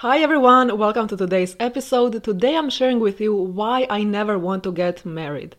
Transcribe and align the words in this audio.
Hi 0.00 0.18
everyone, 0.18 0.76
welcome 0.76 1.08
to 1.08 1.16
today's 1.16 1.56
episode. 1.58 2.22
Today 2.22 2.54
I'm 2.54 2.68
sharing 2.68 3.00
with 3.00 3.18
you 3.18 3.34
why 3.34 3.86
I 3.88 4.02
never 4.02 4.38
want 4.38 4.62
to 4.64 4.70
get 4.70 5.06
married. 5.06 5.56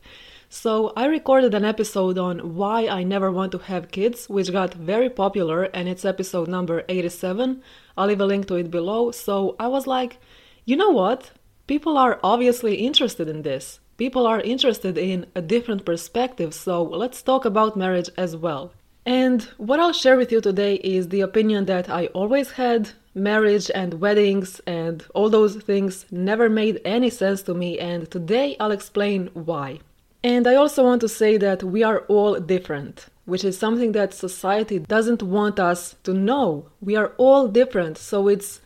So, 0.48 0.94
I 0.96 1.08
recorded 1.08 1.56
an 1.56 1.66
episode 1.66 2.20
on 2.20 2.56
why 2.56 2.88
I 2.88 3.02
never 3.02 3.32
want 3.32 3.52
to 3.54 3.58
have 3.58 3.90
kids, 3.90 4.30
which 4.30 4.52
got 4.52 4.76
very 4.76 5.10
popular, 5.10 5.64
and 5.74 5.90
it's 5.90 6.06
episode 6.06 6.48
number 6.48 6.84
87. 6.88 7.64
I'll 7.98 8.06
leave 8.06 8.22
a 8.22 8.28
link 8.28 8.48
to 8.50 8.58
it 8.58 8.70
below. 8.70 9.10
So, 9.10 9.56
I 9.60 9.70
was 9.70 9.88
like, 9.88 10.20
you 10.66 10.76
know 10.76 10.92
what? 10.92 11.32
People 11.66 11.98
are 11.98 12.20
obviously 12.22 12.76
interested 12.76 13.28
in 13.28 13.42
this. 13.42 13.80
People 13.98 14.28
are 14.28 14.40
interested 14.40 15.00
in 15.00 15.26
a 15.34 15.42
different 15.42 15.84
perspective, 15.84 16.54
so 16.54 16.84
let's 16.84 17.24
talk 17.24 17.44
about 17.44 17.76
marriage 17.76 18.12
as 18.16 18.38
well. 18.38 18.72
And 19.04 19.42
what 19.58 19.80
I'll 19.80 19.94
share 19.94 20.16
with 20.18 20.32
you 20.32 20.42
today 20.42 20.76
is 20.76 21.08
the 21.08 21.22
opinion 21.22 21.66
that 21.66 21.90
I 21.90 22.06
always 22.08 22.52
had. 22.52 22.92
Marriage 23.18 23.72
and 23.74 24.00
weddings 24.00 24.62
and 24.68 25.04
all 25.16 25.28
those 25.28 25.56
things 25.56 26.06
never 26.12 26.48
made 26.50 26.80
any 26.86 27.10
sense 27.10 27.42
to 27.42 27.56
me, 27.56 27.80
and 27.80 28.10
today 28.12 28.56
I'll 28.60 28.72
explain 28.72 29.32
why. 29.34 29.80
And 30.24 30.46
I 30.46 30.54
also 30.54 30.84
want 30.84 31.02
to 31.02 31.10
say 31.10 31.36
that 31.38 31.64
we 31.64 31.82
are 31.82 32.02
all 32.02 32.40
different, 32.40 33.08
which 33.26 33.44
is 33.44 33.58
something 33.58 33.94
that 33.94 34.14
society 34.14 34.78
doesn't 34.78 35.24
want 35.24 35.60
us 35.60 35.96
to 36.04 36.14
know. 36.14 36.70
We 36.80 36.96
are 36.96 37.14
all 37.18 37.48
different, 37.48 37.98
so 37.98 38.28
it's 38.28 38.62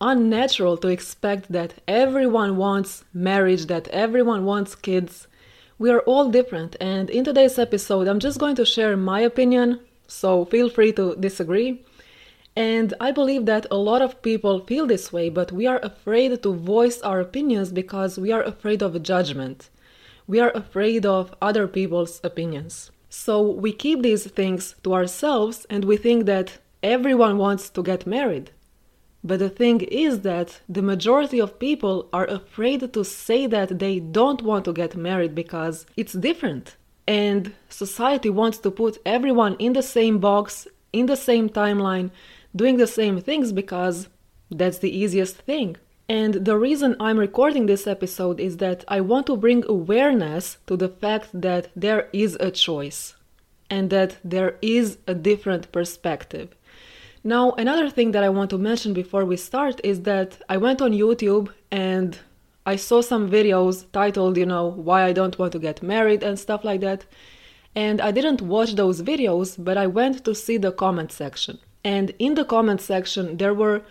unnatural 0.00 0.78
to 0.78 0.88
expect 0.88 1.52
that 1.52 1.74
everyone 1.86 2.56
wants 2.56 3.04
marriage, 3.12 3.66
that 3.66 3.86
everyone 3.88 4.46
wants 4.46 4.74
kids. 4.74 5.28
We 5.78 5.90
are 5.90 6.00
all 6.00 6.30
different, 6.30 6.74
and 6.80 7.10
in 7.10 7.24
today's 7.24 7.58
episode, 7.58 8.08
I'm 8.08 8.20
just 8.20 8.38
going 8.38 8.56
to 8.56 8.64
share 8.64 8.96
my 8.96 9.20
opinion, 9.20 9.80
so 10.06 10.46
feel 10.46 10.70
free 10.70 10.92
to 10.92 11.16
disagree. 11.16 11.84
And 12.68 12.88
I 13.00 13.10
believe 13.20 13.44
that 13.46 13.66
a 13.70 13.82
lot 13.90 14.02
of 14.02 14.20
people 14.22 14.54
feel 14.68 14.86
this 14.86 15.06
way, 15.16 15.26
but 15.38 15.48
we 15.58 15.64
are 15.72 15.80
afraid 15.90 16.30
to 16.42 16.50
voice 16.52 16.98
our 17.08 17.20
opinions 17.20 17.68
because 17.72 18.18
we 18.24 18.30
are 18.36 18.44
afraid 18.52 18.80
of 18.82 19.02
judgment 19.02 19.58
we 20.30 20.38
are 20.38 20.52
afraid 20.54 21.04
of 21.04 21.34
other 21.42 21.66
people's 21.66 22.20
opinions. 22.22 22.92
So 23.08 23.42
we 23.42 23.72
keep 23.72 24.02
these 24.02 24.26
things 24.30 24.76
to 24.84 24.94
ourselves 24.94 25.66
and 25.68 25.84
we 25.84 25.96
think 25.96 26.26
that 26.26 26.58
everyone 26.84 27.36
wants 27.36 27.68
to 27.70 27.82
get 27.82 28.06
married. 28.06 28.52
But 29.24 29.40
the 29.40 29.50
thing 29.50 29.80
is 29.80 30.20
that 30.20 30.60
the 30.68 30.82
majority 30.82 31.40
of 31.40 31.58
people 31.58 32.08
are 32.12 32.26
afraid 32.26 32.92
to 32.92 33.04
say 33.04 33.48
that 33.48 33.80
they 33.80 33.98
don't 33.98 34.40
want 34.42 34.64
to 34.66 34.72
get 34.72 34.94
married 34.94 35.34
because 35.34 35.84
it's 35.96 36.12
different. 36.12 36.76
And 37.08 37.52
society 37.68 38.30
wants 38.30 38.58
to 38.58 38.70
put 38.70 38.98
everyone 39.04 39.56
in 39.58 39.72
the 39.72 39.82
same 39.82 40.20
box, 40.20 40.68
in 40.92 41.06
the 41.06 41.16
same 41.16 41.48
timeline, 41.48 42.12
doing 42.54 42.76
the 42.76 42.86
same 42.86 43.20
things 43.20 43.52
because 43.52 44.08
that's 44.50 44.78
the 44.78 44.96
easiest 44.96 45.36
thing. 45.36 45.76
And 46.08 46.34
the 46.34 46.58
reason 46.58 46.96
I'm 46.98 47.18
recording 47.18 47.66
this 47.66 47.86
episode 47.86 48.40
is 48.40 48.56
that 48.56 48.84
I 48.88 49.00
want 49.00 49.26
to 49.26 49.36
bring 49.36 49.64
awareness 49.66 50.58
to 50.66 50.76
the 50.76 50.88
fact 50.88 51.28
that 51.32 51.68
there 51.76 52.08
is 52.12 52.36
a 52.40 52.50
choice 52.50 53.14
and 53.70 53.90
that 53.90 54.16
there 54.24 54.56
is 54.60 54.98
a 55.06 55.14
different 55.14 55.70
perspective. 55.70 56.56
Now, 57.22 57.52
another 57.52 57.88
thing 57.88 58.10
that 58.10 58.24
I 58.24 58.28
want 58.28 58.50
to 58.50 58.58
mention 58.58 58.92
before 58.92 59.24
we 59.24 59.36
start 59.36 59.80
is 59.84 60.02
that 60.02 60.40
I 60.48 60.56
went 60.56 60.82
on 60.82 60.92
YouTube 60.92 61.52
and 61.70 62.18
I 62.66 62.76
saw 62.76 63.02
some 63.02 63.30
videos 63.30 63.84
titled, 63.92 64.36
you 64.36 64.46
know, 64.46 64.66
why 64.66 65.04
I 65.04 65.12
don't 65.12 65.38
want 65.38 65.52
to 65.52 65.58
get 65.58 65.82
married 65.82 66.22
and 66.22 66.38
stuff 66.38 66.64
like 66.64 66.80
that. 66.80 67.04
And 67.76 68.00
I 68.00 68.10
didn't 68.10 68.42
watch 68.42 68.74
those 68.74 69.02
videos, 69.02 69.62
but 69.62 69.76
I 69.76 69.86
went 69.86 70.24
to 70.24 70.34
see 70.34 70.56
the 70.56 70.72
comment 70.72 71.12
section. 71.12 71.60
And 71.84 72.12
in 72.18 72.34
the 72.34 72.44
comment 72.44 72.80
section, 72.80 73.36
there 73.36 73.54
were 73.54 73.82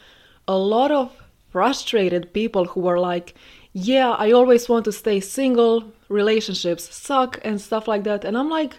a 0.48 0.58
lot 0.58 0.92
of 0.92 1.16
frustrated 1.50 2.34
people 2.34 2.66
who 2.66 2.82
were 2.82 3.00
like, 3.00 3.36
yeah, 3.74 4.12
I 4.12 4.32
always 4.32 4.68
want 4.70 4.86
to 4.86 4.92
stay 4.92 5.20
single, 5.20 5.92
relationships 6.08 6.94
suck, 6.96 7.40
and 7.44 7.60
stuff 7.62 7.88
like 7.88 8.04
that. 8.04 8.24
And 8.26 8.38
I'm 8.38 8.50
like, 8.50 8.78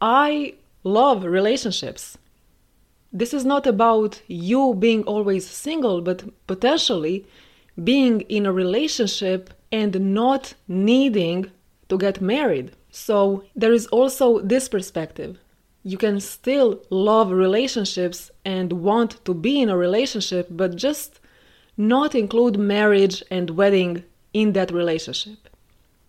I 0.00 0.54
love 0.84 1.24
relationships. 1.24 2.18
This 3.12 3.32
is 3.32 3.44
not 3.44 3.66
about 3.66 4.20
you 4.26 4.74
being 4.74 5.04
always 5.04 5.46
single, 5.46 6.02
but 6.02 6.24
potentially 6.46 7.26
being 7.82 8.22
in 8.22 8.46
a 8.46 8.52
relationship 8.52 9.50
and 9.72 10.14
not 10.14 10.54
needing 10.68 11.50
to 11.88 11.98
get 11.98 12.20
married. 12.20 12.72
So 12.90 13.44
there 13.54 13.72
is 13.72 13.86
also 13.88 14.40
this 14.40 14.68
perspective. 14.68 15.38
You 15.92 15.98
can 15.98 16.18
still 16.18 16.82
love 16.90 17.30
relationships 17.30 18.32
and 18.44 18.72
want 18.72 19.24
to 19.24 19.32
be 19.32 19.60
in 19.62 19.68
a 19.68 19.76
relationship, 19.76 20.48
but 20.50 20.74
just 20.74 21.20
not 21.76 22.12
include 22.12 22.58
marriage 22.58 23.22
and 23.30 23.50
wedding 23.50 24.02
in 24.32 24.52
that 24.54 24.72
relationship. 24.72 25.48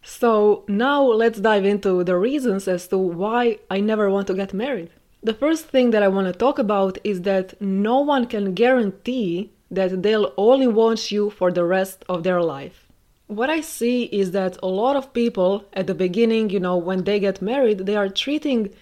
So 0.01 0.63
now 0.67 1.03
let's 1.03 1.39
dive 1.39 1.63
into 1.63 2.03
the 2.03 2.17
reasons 2.17 2.67
as 2.67 2.87
to 2.87 2.97
why 2.97 3.59
I 3.69 3.79
never 3.79 4.09
want 4.09 4.25
to 4.27 4.33
get 4.33 4.51
married. 4.51 4.89
The 5.21 5.35
first 5.35 5.65
thing 5.67 5.91
that 5.91 6.01
I 6.01 6.07
want 6.07 6.25
to 6.25 6.33
talk 6.33 6.57
about 6.57 6.97
is 7.03 7.21
that 7.21 7.61
no 7.61 7.99
one 7.99 8.25
can 8.25 8.55
guarantee 8.55 9.51
that 9.69 10.01
they'll 10.01 10.33
only 10.37 10.67
want 10.67 11.11
you 11.11 11.29
for 11.29 11.51
the 11.51 11.65
rest 11.65 12.03
of 12.09 12.23
their 12.23 12.41
life. 12.41 12.87
What 13.27 13.51
I 13.51 13.61
see 13.61 14.05
is 14.05 14.31
that 14.31 14.57
a 14.63 14.67
lot 14.81 14.95
of 14.95 15.13
people 15.13 15.65
at 15.73 15.85
the 15.85 15.93
beginning, 15.93 16.49
you 16.49 16.59
know, 16.59 16.77
when 16.77 17.03
they 17.03 17.19
get 17.19 17.43
married, 17.43 17.85
they 17.85 17.95
are 17.95 18.09
treating 18.09 18.73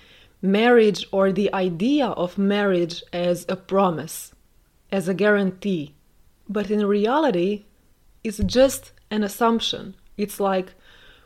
marriage 0.46 1.06
or 1.12 1.32
the 1.32 1.54
idea 1.54 2.08
of 2.08 2.38
marriage 2.38 3.04
as 3.12 3.46
a 3.50 3.56
promise, 3.56 4.34
as 4.92 5.08
a 5.08 5.14
guarantee. 5.14 5.96
But 6.48 6.70
in 6.70 6.86
reality, 6.86 7.66
it's 8.24 8.38
just 8.38 8.92
an 9.12 9.24
assumption. 9.24 9.96
It's 10.18 10.40
like, 10.40 10.74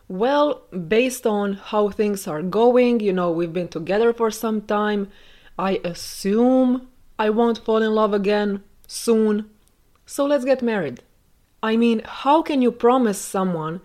well, 0.08 0.64
based 0.88 1.28
on 1.28 1.54
how 1.54 1.90
things 1.90 2.28
are 2.28 2.42
going, 2.42 3.00
you 3.00 3.14
know, 3.14 3.32
we've 3.32 3.54
been 3.54 3.68
together 3.68 4.12
for 4.12 4.32
some 4.32 4.62
time, 4.62 5.10
I 5.58 5.80
assume 5.84 6.88
I 7.20 7.30
won't 7.30 7.60
fall 7.60 7.82
in 7.84 7.94
love 7.94 8.14
again 8.14 8.64
soon, 8.88 9.50
so 10.06 10.26
let's 10.26 10.46
get 10.46 10.64
married. 10.64 11.04
I 11.62 11.76
mean, 11.76 12.02
how 12.06 12.42
can 12.42 12.62
you 12.62 12.72
promise 12.72 13.20
someone 13.20 13.82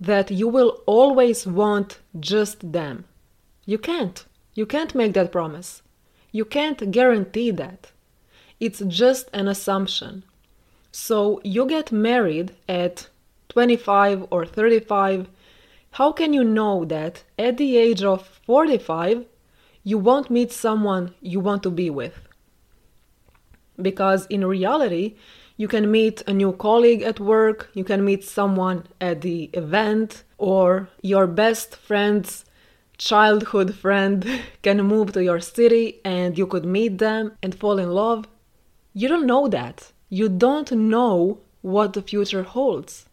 that 0.00 0.30
you 0.30 0.48
will 0.48 0.80
always 0.86 1.46
want 1.46 1.98
just 2.18 2.72
them? 2.72 3.04
You 3.64 3.78
can't. 3.78 4.24
You 4.56 4.64
can't 4.64 4.94
make 4.94 5.12
that 5.12 5.30
promise. 5.30 5.82
You 6.32 6.46
can't 6.46 6.90
guarantee 6.90 7.50
that. 7.50 7.92
It's 8.58 8.80
just 8.88 9.28
an 9.34 9.48
assumption. 9.48 10.24
So 10.90 11.42
you 11.44 11.66
get 11.66 11.92
married 11.92 12.56
at 12.66 13.08
25 13.50 14.28
or 14.30 14.46
35. 14.46 15.28
How 15.92 16.10
can 16.10 16.32
you 16.32 16.42
know 16.42 16.86
that 16.86 17.22
at 17.38 17.58
the 17.58 17.76
age 17.76 18.02
of 18.02 18.26
45 18.46 19.26
you 19.84 19.98
won't 19.98 20.30
meet 20.30 20.52
someone 20.52 21.14
you 21.20 21.38
want 21.38 21.62
to 21.64 21.70
be 21.70 21.90
with? 21.90 22.18
Because 23.80 24.24
in 24.30 24.42
reality, 24.46 25.16
you 25.58 25.68
can 25.68 25.90
meet 25.90 26.22
a 26.26 26.32
new 26.32 26.52
colleague 26.52 27.02
at 27.02 27.20
work, 27.20 27.68
you 27.74 27.84
can 27.84 28.06
meet 28.06 28.24
someone 28.24 28.86
at 29.02 29.20
the 29.20 29.50
event, 29.52 30.24
or 30.38 30.88
your 31.02 31.26
best 31.26 31.76
friend's 31.76 32.45
childhood 32.98 33.74
friend 33.74 34.40
can 34.62 34.82
move 34.82 35.12
to 35.12 35.22
your 35.22 35.40
city 35.40 36.00
and 36.04 36.36
you 36.36 36.46
could 36.46 36.64
meet 36.64 36.98
them 36.98 37.32
and 37.42 37.54
fall 37.54 37.78
in 37.78 37.90
love. 37.90 38.26
You 38.94 39.08
don't 39.08 39.26
know 39.26 39.48
that 39.48 39.92
you 40.08 40.28
don't 40.28 40.70
know 40.70 41.38
what 41.62 41.92
the 41.92 42.02
future 42.02 42.44
holds. 42.44 43.06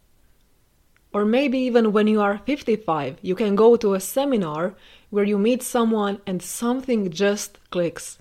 Or 1.12 1.24
maybe 1.24 1.58
even 1.58 1.92
when 1.92 2.06
you 2.06 2.20
are 2.20 2.38
55, 2.38 3.18
you 3.22 3.34
can 3.34 3.54
go 3.54 3.76
to 3.76 3.94
a 3.94 4.00
seminar 4.00 4.74
where 5.10 5.24
you 5.24 5.38
meet 5.38 5.62
someone 5.62 6.20
and 6.26 6.42
something 6.42 7.10
just 7.10 7.58
clicks. 7.70 8.18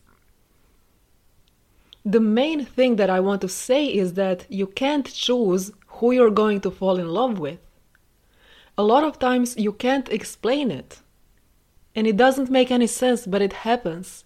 The 2.06 2.20
main 2.20 2.66
thing 2.66 2.98
that 2.98 3.10
I 3.10 3.20
want 3.20 3.42
to 3.42 3.50
say 3.50 3.86
is 3.86 4.14
that 4.14 4.46
you 4.50 4.68
can't 4.68 5.12
choose 5.12 5.72
who 5.88 6.12
you're 6.12 6.30
going 6.30 6.62
to 6.62 6.72
fall 6.72 6.98
in 6.98 7.10
love 7.10 7.40
with. 7.40 7.60
A 8.78 8.84
lot 8.84 9.04
of 9.04 9.20
times 9.20 9.56
you 9.58 9.72
can't 9.72 10.10
explain 10.10 10.70
it. 10.72 11.00
And 11.96 12.08
it 12.08 12.18
doesn't 12.18 12.50
make 12.50 12.72
any 12.72 12.88
sense, 12.88 13.28
but 13.28 13.42
it 13.42 13.54
happens. 13.54 14.26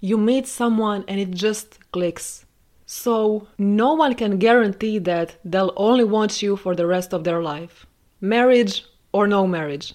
You 0.00 0.16
meet 0.16 0.46
someone 0.46 1.04
and 1.08 1.18
it 1.20 1.32
just 1.32 1.78
clicks. 1.90 2.46
So, 2.86 3.48
no 3.58 3.92
one 3.94 4.14
can 4.14 4.38
guarantee 4.38 4.98
that 5.00 5.36
they'll 5.44 5.74
only 5.76 6.04
want 6.04 6.40
you 6.40 6.56
for 6.56 6.74
the 6.74 6.86
rest 6.86 7.12
of 7.12 7.24
their 7.24 7.42
life. 7.42 7.86
Marriage 8.20 8.86
or 9.12 9.26
no 9.26 9.46
marriage. 9.46 9.94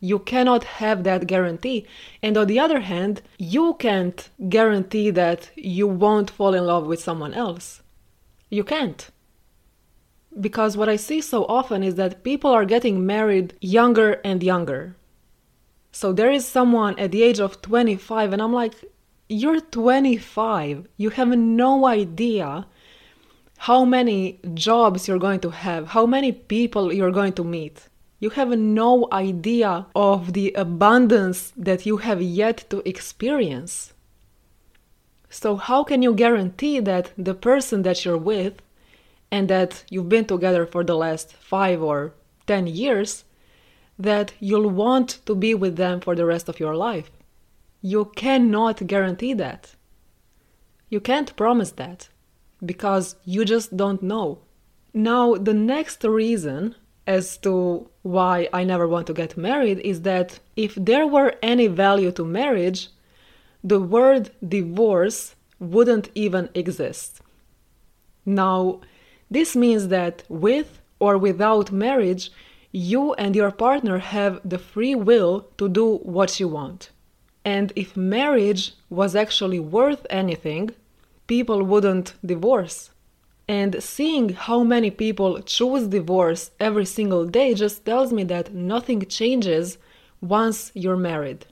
You 0.00 0.18
cannot 0.18 0.64
have 0.64 1.04
that 1.04 1.28
guarantee. 1.28 1.86
And 2.22 2.36
on 2.36 2.48
the 2.48 2.58
other 2.58 2.80
hand, 2.80 3.22
you 3.38 3.74
can't 3.74 4.28
guarantee 4.48 5.10
that 5.10 5.50
you 5.54 5.86
won't 5.86 6.30
fall 6.30 6.54
in 6.54 6.66
love 6.66 6.86
with 6.86 7.00
someone 7.00 7.34
else. 7.34 7.82
You 8.50 8.64
can't. 8.64 9.08
Because 10.40 10.76
what 10.76 10.88
I 10.88 10.96
see 10.96 11.20
so 11.20 11.44
often 11.44 11.84
is 11.84 11.94
that 11.94 12.24
people 12.24 12.50
are 12.50 12.64
getting 12.64 13.06
married 13.06 13.54
younger 13.60 14.20
and 14.24 14.42
younger. 14.42 14.96
So 15.92 16.12
there 16.12 16.30
is 16.30 16.46
someone 16.46 16.98
at 16.98 17.12
the 17.12 17.22
age 17.22 17.38
of 17.38 17.60
25, 17.60 18.32
and 18.32 18.40
I'm 18.40 18.52
like, 18.52 18.74
you're 19.28 19.60
25. 19.60 20.88
You 20.96 21.10
have 21.10 21.28
no 21.28 21.86
idea 21.86 22.66
how 23.58 23.84
many 23.84 24.40
jobs 24.54 25.06
you're 25.06 25.18
going 25.18 25.40
to 25.40 25.50
have, 25.50 25.88
how 25.88 26.06
many 26.06 26.32
people 26.32 26.92
you're 26.92 27.12
going 27.12 27.34
to 27.34 27.44
meet. 27.44 27.88
You 28.20 28.30
have 28.30 28.50
no 28.58 29.06
idea 29.12 29.86
of 29.94 30.32
the 30.32 30.52
abundance 30.54 31.52
that 31.56 31.84
you 31.86 31.98
have 31.98 32.22
yet 32.22 32.64
to 32.70 32.88
experience. 32.88 33.92
So, 35.28 35.56
how 35.56 35.82
can 35.84 36.02
you 36.02 36.14
guarantee 36.14 36.80
that 36.80 37.12
the 37.16 37.34
person 37.34 37.82
that 37.82 38.04
you're 38.04 38.18
with 38.18 38.54
and 39.30 39.48
that 39.48 39.84
you've 39.90 40.08
been 40.08 40.26
together 40.26 40.66
for 40.66 40.84
the 40.84 40.94
last 40.94 41.32
five 41.32 41.82
or 41.82 42.12
ten 42.46 42.66
years, 42.66 43.24
that 44.02 44.32
you'll 44.40 44.70
want 44.70 45.20
to 45.26 45.34
be 45.34 45.54
with 45.54 45.76
them 45.76 46.00
for 46.00 46.14
the 46.14 46.26
rest 46.26 46.48
of 46.48 46.60
your 46.60 46.76
life? 46.76 47.10
You 47.80 48.12
cannot 48.16 48.86
guarantee 48.86 49.34
that. 49.34 49.74
You 50.88 51.00
can't 51.00 51.34
promise 51.36 51.72
that 51.72 52.08
because 52.64 53.16
you 53.24 53.44
just 53.44 53.76
don't 53.76 54.02
know. 54.02 54.38
Now, 54.94 55.34
the 55.34 55.54
next 55.54 56.04
reason 56.04 56.74
as 57.06 57.36
to 57.38 57.88
why 58.02 58.48
I 58.52 58.64
never 58.64 58.86
want 58.86 59.06
to 59.08 59.14
get 59.14 59.36
married 59.36 59.78
is 59.80 60.02
that 60.02 60.38
if 60.56 60.74
there 60.74 61.06
were 61.06 61.34
any 61.42 61.66
value 61.66 62.12
to 62.12 62.24
marriage, 62.24 62.88
the 63.64 63.80
word 63.80 64.30
divorce 64.46 65.34
wouldn't 65.58 66.10
even 66.14 66.48
exist. 66.54 67.20
Now, 68.24 68.80
this 69.30 69.56
means 69.56 69.88
that 69.88 70.22
with 70.28 70.80
or 71.00 71.18
without 71.18 71.72
marriage, 71.72 72.30
you 72.72 73.12
and 73.14 73.36
your 73.36 73.50
partner 73.50 73.98
have 73.98 74.40
the 74.44 74.58
free 74.58 74.94
will 74.94 75.46
to 75.58 75.68
do 75.68 75.98
what 75.98 76.40
you 76.40 76.48
want. 76.48 76.90
And 77.44 77.72
if 77.76 77.96
marriage 77.96 78.72
was 78.88 79.14
actually 79.14 79.60
worth 79.60 80.06
anything, 80.08 80.70
people 81.26 81.62
wouldn't 81.62 82.14
divorce. 82.24 82.90
And 83.46 83.82
seeing 83.82 84.30
how 84.30 84.62
many 84.62 84.90
people 84.90 85.40
choose 85.42 85.88
divorce 85.88 86.52
every 86.58 86.86
single 86.86 87.26
day 87.26 87.52
just 87.54 87.84
tells 87.84 88.12
me 88.12 88.24
that 88.24 88.54
nothing 88.54 89.00
changes 89.06 89.76
once 90.20 90.70
you're 90.74 90.96
married. 90.96 91.44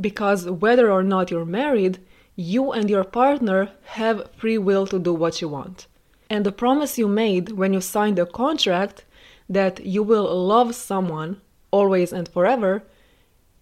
Because 0.00 0.48
whether 0.48 0.90
or 0.90 1.02
not 1.02 1.30
you're 1.30 1.46
married, 1.46 1.98
you 2.36 2.70
and 2.70 2.88
your 2.88 3.04
partner 3.04 3.70
have 3.84 4.30
free 4.36 4.58
will 4.58 4.86
to 4.86 4.98
do 4.98 5.12
what 5.12 5.40
you 5.40 5.48
want. 5.48 5.86
And 6.28 6.46
the 6.46 6.52
promise 6.52 6.96
you 6.96 7.08
made 7.08 7.52
when 7.52 7.72
you 7.72 7.80
signed 7.80 8.18
the 8.18 8.26
contract 8.26 9.04
that 9.50 9.84
you 9.84 10.02
will 10.02 10.46
love 10.46 10.74
someone 10.74 11.42
always 11.70 12.12
and 12.12 12.28
forever, 12.28 12.82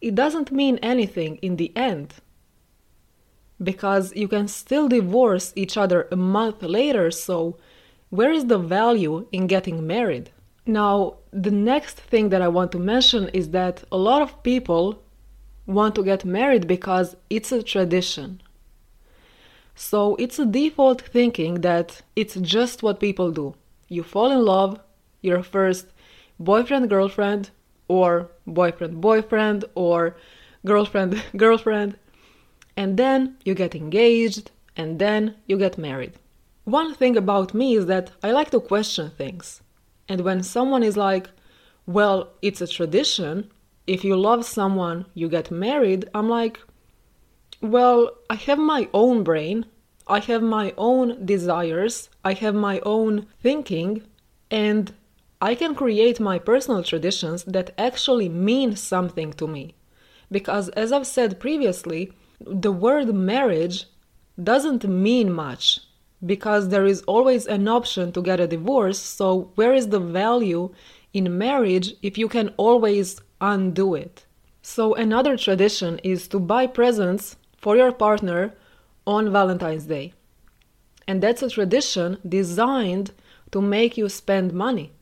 it 0.00 0.14
doesn't 0.14 0.52
mean 0.52 0.78
anything 0.82 1.36
in 1.36 1.56
the 1.56 1.72
end 1.74 2.14
because 3.60 4.14
you 4.14 4.28
can 4.28 4.46
still 4.46 4.88
divorce 4.88 5.52
each 5.56 5.76
other 5.76 6.06
a 6.12 6.16
month 6.16 6.62
later, 6.62 7.10
so 7.10 7.56
where 8.10 8.32
is 8.32 8.46
the 8.46 8.58
value 8.58 9.26
in 9.32 9.46
getting 9.46 9.86
married? 9.86 10.30
Now, 10.64 11.16
the 11.32 11.50
next 11.50 11.98
thing 11.98 12.28
that 12.28 12.42
I 12.42 12.48
want 12.48 12.72
to 12.72 12.78
mention 12.78 13.28
is 13.30 13.50
that 13.50 13.82
a 13.90 13.96
lot 13.96 14.22
of 14.22 14.42
people 14.42 15.02
want 15.66 15.94
to 15.96 16.04
get 16.04 16.24
married 16.24 16.66
because 16.66 17.16
it's 17.28 17.52
a 17.52 17.62
tradition. 17.62 18.40
So 19.74 20.16
it's 20.16 20.38
a 20.38 20.46
default 20.46 21.00
thinking 21.00 21.60
that 21.62 22.02
it's 22.16 22.34
just 22.34 22.82
what 22.82 23.00
people 23.00 23.30
do. 23.30 23.54
You 23.88 24.02
fall 24.02 24.30
in 24.30 24.44
love, 24.44 24.80
you're 25.20 25.42
first 25.42 25.86
boyfriend 26.38 26.88
girlfriend, 26.88 27.50
or 27.88 28.30
boyfriend 28.46 29.00
boyfriend, 29.00 29.64
or 29.74 30.16
girlfriend 30.64 31.22
girlfriend, 31.36 31.96
and 32.76 32.96
then 32.96 33.36
you 33.44 33.54
get 33.54 33.74
engaged, 33.74 34.50
and 34.76 34.98
then 34.98 35.34
you 35.46 35.58
get 35.58 35.78
married. 35.78 36.12
One 36.64 36.94
thing 36.94 37.16
about 37.16 37.54
me 37.54 37.76
is 37.76 37.86
that 37.86 38.12
I 38.22 38.30
like 38.30 38.50
to 38.50 38.60
question 38.60 39.10
things. 39.10 39.62
And 40.08 40.20
when 40.20 40.42
someone 40.42 40.82
is 40.82 40.96
like, 40.96 41.30
well, 41.86 42.28
it's 42.42 42.60
a 42.60 42.66
tradition, 42.66 43.50
if 43.86 44.04
you 44.04 44.16
love 44.16 44.44
someone, 44.44 45.06
you 45.14 45.28
get 45.28 45.50
married, 45.50 46.08
I'm 46.14 46.28
like, 46.28 46.60
well, 47.60 48.10
I 48.30 48.34
have 48.34 48.58
my 48.58 48.88
own 48.92 49.24
brain, 49.24 49.64
I 50.06 50.20
have 50.20 50.42
my 50.42 50.74
own 50.76 51.24
desires, 51.24 52.10
I 52.24 52.34
have 52.34 52.54
my 52.54 52.80
own 52.80 53.26
thinking, 53.42 54.02
and 54.50 54.92
I 55.40 55.54
can 55.54 55.76
create 55.76 56.18
my 56.18 56.40
personal 56.40 56.82
traditions 56.82 57.44
that 57.44 57.72
actually 57.78 58.28
mean 58.28 58.74
something 58.74 59.32
to 59.34 59.46
me. 59.46 59.74
Because, 60.32 60.68
as 60.70 60.92
I've 60.92 61.06
said 61.06 61.38
previously, 61.38 62.12
the 62.40 62.72
word 62.72 63.14
marriage 63.14 63.86
doesn't 64.42 64.84
mean 64.84 65.32
much 65.32 65.80
because 66.26 66.68
there 66.68 66.84
is 66.84 67.02
always 67.02 67.46
an 67.46 67.68
option 67.68 68.10
to 68.12 68.22
get 68.22 68.40
a 68.40 68.48
divorce. 68.48 68.98
So, 68.98 69.52
where 69.54 69.72
is 69.72 69.88
the 69.88 70.00
value 70.00 70.74
in 71.12 71.38
marriage 71.38 71.94
if 72.02 72.18
you 72.18 72.28
can 72.28 72.48
always 72.56 73.20
undo 73.40 73.94
it? 73.94 74.26
So, 74.62 74.94
another 74.94 75.36
tradition 75.36 76.00
is 76.02 76.26
to 76.28 76.40
buy 76.40 76.66
presents 76.66 77.36
for 77.56 77.76
your 77.76 77.92
partner 77.92 78.54
on 79.06 79.32
Valentine's 79.32 79.86
Day. 79.86 80.14
And 81.06 81.22
that's 81.22 81.42
a 81.42 81.48
tradition 81.48 82.18
designed 82.28 83.12
to 83.52 83.62
make 83.62 83.96
you 83.96 84.08
spend 84.08 84.52
money. 84.52 84.92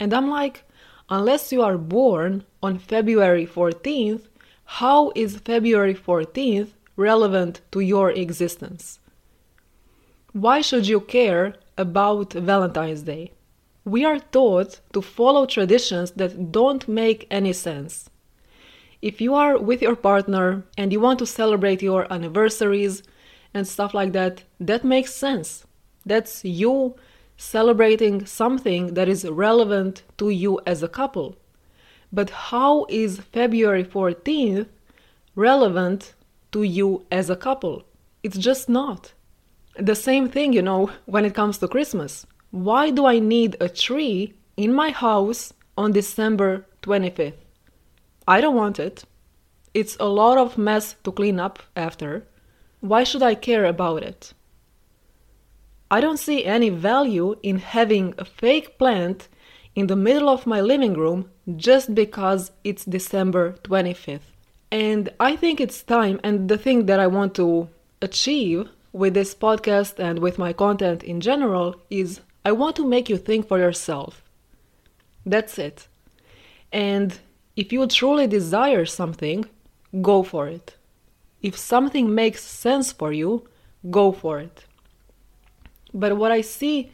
And 0.00 0.14
I'm 0.14 0.30
like, 0.30 0.64
unless 1.10 1.52
you 1.52 1.62
are 1.62 1.76
born 1.76 2.44
on 2.62 2.78
February 2.78 3.46
14th, 3.46 4.22
how 4.64 5.12
is 5.14 5.36
February 5.36 5.94
14th 5.94 6.70
relevant 6.96 7.60
to 7.72 7.80
your 7.80 8.10
existence? 8.10 8.98
Why 10.32 10.62
should 10.62 10.88
you 10.88 11.00
care 11.00 11.54
about 11.76 12.32
Valentine's 12.32 13.02
Day? 13.02 13.32
We 13.84 14.04
are 14.04 14.20
taught 14.20 14.80
to 14.92 15.02
follow 15.02 15.44
traditions 15.44 16.12
that 16.12 16.52
don't 16.52 16.88
make 16.88 17.26
any 17.30 17.52
sense. 17.52 18.08
If 19.02 19.20
you 19.20 19.34
are 19.34 19.58
with 19.58 19.82
your 19.82 19.96
partner 19.96 20.64
and 20.78 20.92
you 20.92 21.00
want 21.00 21.18
to 21.18 21.26
celebrate 21.26 21.82
your 21.82 22.10
anniversaries 22.12 23.02
and 23.52 23.66
stuff 23.66 23.92
like 23.92 24.12
that, 24.12 24.44
that 24.60 24.84
makes 24.84 25.12
sense. 25.12 25.66
That's 26.06 26.44
you 26.44 26.94
celebrating 27.40 28.26
something 28.26 28.92
that 28.92 29.08
is 29.08 29.24
relevant 29.24 30.02
to 30.18 30.28
you 30.28 30.60
as 30.66 30.82
a 30.82 30.88
couple. 30.88 31.36
But 32.12 32.28
how 32.28 32.84
is 32.90 33.20
February 33.32 33.82
14th 33.82 34.66
relevant 35.34 36.12
to 36.52 36.62
you 36.62 37.06
as 37.10 37.30
a 37.30 37.36
couple? 37.36 37.84
It's 38.22 38.36
just 38.36 38.68
not. 38.68 39.14
The 39.78 39.94
same 39.94 40.28
thing, 40.28 40.52
you 40.52 40.60
know, 40.60 40.90
when 41.06 41.24
it 41.24 41.34
comes 41.34 41.56
to 41.58 41.68
Christmas. 41.68 42.26
Why 42.50 42.90
do 42.90 43.06
I 43.06 43.20
need 43.20 43.56
a 43.58 43.70
tree 43.70 44.34
in 44.58 44.74
my 44.74 44.90
house 44.90 45.54
on 45.78 45.92
December 45.92 46.66
25th? 46.82 47.40
I 48.28 48.42
don't 48.42 48.56
want 48.56 48.78
it. 48.78 49.04
It's 49.72 49.96
a 49.98 50.04
lot 50.04 50.36
of 50.36 50.58
mess 50.58 50.94
to 51.04 51.12
clean 51.12 51.40
up 51.40 51.60
after. 51.74 52.26
Why 52.80 53.02
should 53.02 53.22
I 53.22 53.34
care 53.34 53.64
about 53.64 54.02
it? 54.02 54.34
I 55.90 56.00
don't 56.00 56.18
see 56.18 56.44
any 56.44 56.70
value 56.70 57.36
in 57.42 57.58
having 57.58 58.14
a 58.16 58.24
fake 58.24 58.78
plant 58.78 59.28
in 59.74 59.88
the 59.88 59.96
middle 59.96 60.28
of 60.28 60.46
my 60.46 60.60
living 60.60 60.94
room 60.94 61.30
just 61.56 61.94
because 61.94 62.52
it's 62.62 62.84
December 62.84 63.54
25th. 63.64 64.30
And 64.70 65.08
I 65.18 65.34
think 65.34 65.60
it's 65.60 65.82
time, 65.82 66.20
and 66.22 66.48
the 66.48 66.56
thing 66.56 66.86
that 66.86 67.00
I 67.00 67.08
want 67.08 67.34
to 67.36 67.68
achieve 68.00 68.68
with 68.92 69.14
this 69.14 69.34
podcast 69.34 69.98
and 69.98 70.20
with 70.20 70.38
my 70.38 70.52
content 70.52 71.02
in 71.02 71.20
general 71.20 71.74
is 71.90 72.20
I 72.44 72.52
want 72.52 72.76
to 72.76 72.86
make 72.86 73.08
you 73.08 73.16
think 73.16 73.48
for 73.48 73.58
yourself. 73.58 74.22
That's 75.26 75.58
it. 75.58 75.88
And 76.72 77.18
if 77.56 77.72
you 77.72 77.84
truly 77.88 78.28
desire 78.28 78.86
something, 78.86 79.44
go 80.00 80.22
for 80.22 80.46
it. 80.46 80.76
If 81.42 81.58
something 81.58 82.14
makes 82.14 82.44
sense 82.44 82.92
for 82.92 83.12
you, 83.12 83.48
go 83.90 84.12
for 84.12 84.38
it. 84.38 84.66
But 85.92 86.16
what 86.16 86.32
I 86.32 86.40
see 86.40 86.92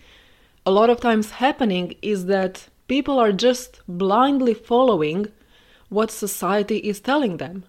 a 0.64 0.70
lot 0.70 0.90
of 0.90 1.00
times 1.00 1.32
happening 1.32 1.94
is 2.02 2.26
that 2.26 2.68
people 2.88 3.18
are 3.18 3.32
just 3.32 3.80
blindly 3.86 4.54
following 4.54 5.26
what 5.88 6.10
society 6.10 6.78
is 6.78 7.00
telling 7.00 7.36
them. 7.36 7.64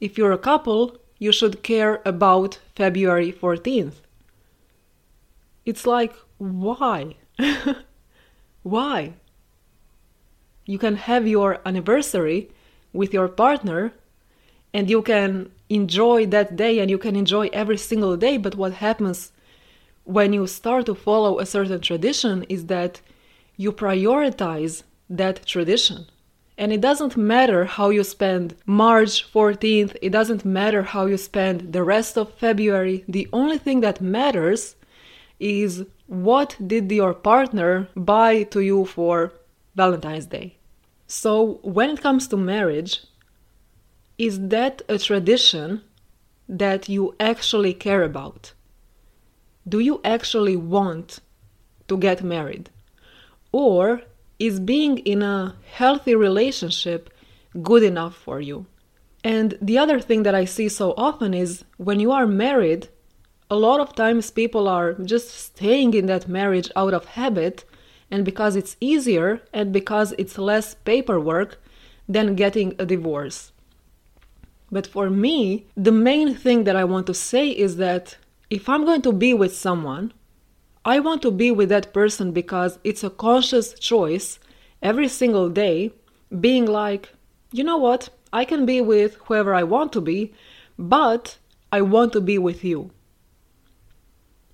If 0.00 0.16
you're 0.16 0.32
a 0.32 0.38
couple, 0.38 0.98
you 1.18 1.32
should 1.32 1.62
care 1.62 2.00
about 2.04 2.60
February 2.76 3.32
14th. 3.32 3.94
It's 5.66 5.86
like, 5.86 6.14
why? 6.38 7.16
why? 8.62 9.14
you 10.68 10.78
can 10.78 10.96
have 10.96 11.26
your 11.26 11.60
anniversary 11.64 12.50
with 12.92 13.14
your 13.14 13.26
partner 13.26 13.90
and 14.74 14.90
you 14.90 15.00
can 15.00 15.50
enjoy 15.70 16.26
that 16.26 16.56
day 16.56 16.78
and 16.78 16.90
you 16.90 16.98
can 16.98 17.16
enjoy 17.16 17.48
every 17.54 17.78
single 17.78 18.18
day. 18.18 18.36
But 18.36 18.54
what 18.54 18.74
happens 18.74 19.32
when 20.08 20.32
you 20.32 20.46
start 20.46 20.86
to 20.86 20.94
follow 20.94 21.38
a 21.38 21.44
certain 21.44 21.82
tradition 21.82 22.42
is 22.48 22.64
that 22.64 23.02
you 23.58 23.70
prioritize 23.70 24.82
that 25.10 25.44
tradition. 25.44 26.06
And 26.56 26.72
it 26.72 26.80
doesn't 26.80 27.18
matter 27.18 27.66
how 27.66 27.90
you 27.90 28.02
spend 28.02 28.56
March 28.64 29.30
14th, 29.30 29.96
it 30.00 30.08
doesn't 30.08 30.46
matter 30.46 30.82
how 30.82 31.04
you 31.04 31.18
spend 31.18 31.74
the 31.74 31.84
rest 31.84 32.16
of 32.16 32.32
February. 32.32 33.04
The 33.06 33.28
only 33.34 33.58
thing 33.58 33.80
that 33.82 34.00
matters 34.00 34.76
is 35.38 35.84
what 36.06 36.56
did 36.66 36.90
your 36.90 37.12
partner 37.12 37.88
buy 37.94 38.44
to 38.44 38.60
you 38.60 38.86
for 38.86 39.34
Valentine's 39.76 40.26
Day. 40.26 40.56
So, 41.06 41.60
when 41.62 41.90
it 41.90 42.00
comes 42.00 42.26
to 42.28 42.36
marriage, 42.38 43.02
is 44.16 44.48
that 44.48 44.80
a 44.88 44.98
tradition 44.98 45.82
that 46.48 46.88
you 46.88 47.14
actually 47.20 47.74
care 47.74 48.02
about? 48.02 48.52
Do 49.68 49.80
you 49.80 50.00
actually 50.04 50.56
want 50.56 51.18
to 51.88 51.96
get 51.96 52.22
married? 52.22 52.70
Or 53.52 54.02
is 54.38 54.60
being 54.60 54.98
in 54.98 55.22
a 55.22 55.56
healthy 55.72 56.14
relationship 56.14 57.10
good 57.62 57.82
enough 57.82 58.14
for 58.14 58.40
you? 58.40 58.66
And 59.24 59.58
the 59.60 59.78
other 59.78 60.00
thing 60.00 60.22
that 60.22 60.34
I 60.34 60.44
see 60.44 60.68
so 60.68 60.94
often 60.96 61.34
is 61.34 61.64
when 61.76 61.98
you 62.00 62.12
are 62.12 62.26
married, 62.26 62.88
a 63.50 63.56
lot 63.56 63.80
of 63.80 63.94
times 63.94 64.30
people 64.30 64.68
are 64.68 64.94
just 64.94 65.30
staying 65.30 65.94
in 65.94 66.06
that 66.06 66.28
marriage 66.28 66.70
out 66.76 66.94
of 66.94 67.04
habit 67.06 67.64
and 68.10 68.24
because 68.24 68.56
it's 68.56 68.76
easier 68.80 69.42
and 69.52 69.72
because 69.72 70.14
it's 70.18 70.38
less 70.38 70.74
paperwork 70.74 71.60
than 72.08 72.36
getting 72.36 72.74
a 72.78 72.86
divorce. 72.86 73.52
But 74.70 74.86
for 74.86 75.10
me, 75.10 75.66
the 75.76 75.92
main 75.92 76.34
thing 76.34 76.64
that 76.64 76.76
I 76.76 76.84
want 76.84 77.06
to 77.06 77.14
say 77.14 77.48
is 77.48 77.76
that 77.76 78.16
if 78.50 78.68
I'm 78.68 78.84
going 78.84 79.02
to 79.02 79.12
be 79.12 79.34
with 79.34 79.54
someone, 79.54 80.12
I 80.84 81.00
want 81.00 81.22
to 81.22 81.30
be 81.30 81.50
with 81.50 81.68
that 81.68 81.92
person 81.92 82.32
because 82.32 82.78
it's 82.82 83.04
a 83.04 83.10
conscious 83.10 83.74
choice 83.74 84.38
every 84.82 85.08
single 85.08 85.50
day, 85.50 85.92
being 86.40 86.66
like, 86.66 87.12
you 87.52 87.62
know 87.62 87.76
what, 87.76 88.08
I 88.32 88.44
can 88.44 88.64
be 88.64 88.80
with 88.80 89.16
whoever 89.24 89.54
I 89.54 89.64
want 89.64 89.92
to 89.94 90.00
be, 90.00 90.32
but 90.78 91.36
I 91.72 91.82
want 91.82 92.12
to 92.14 92.20
be 92.20 92.38
with 92.38 92.64
you. 92.64 92.90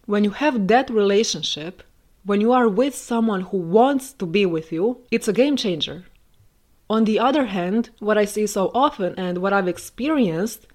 When 0.06 0.24
you 0.24 0.30
have 0.30 0.66
that 0.68 0.90
relationship, 0.90 1.82
when 2.24 2.40
you 2.40 2.52
are 2.52 2.68
with 2.68 2.94
someone 2.94 3.42
who 3.42 3.58
wants 3.58 4.12
to 4.14 4.26
be 4.26 4.44
with 4.46 4.72
you, 4.72 5.02
it's 5.10 5.28
a 5.28 5.32
game 5.32 5.56
changer. 5.56 6.04
On 6.90 7.04
the 7.04 7.18
other 7.18 7.46
hand, 7.46 7.90
what 8.00 8.18
I 8.18 8.24
see 8.24 8.46
so 8.46 8.70
often 8.74 9.14
and 9.16 9.38
what 9.38 9.52
I've 9.52 9.68
experienced 9.68 10.66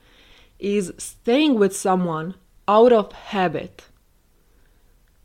is 0.58 0.94
staying 0.98 1.56
with 1.56 1.76
someone 1.76 2.36
out 2.70 2.94
of 2.94 3.12
habit. 3.12 3.86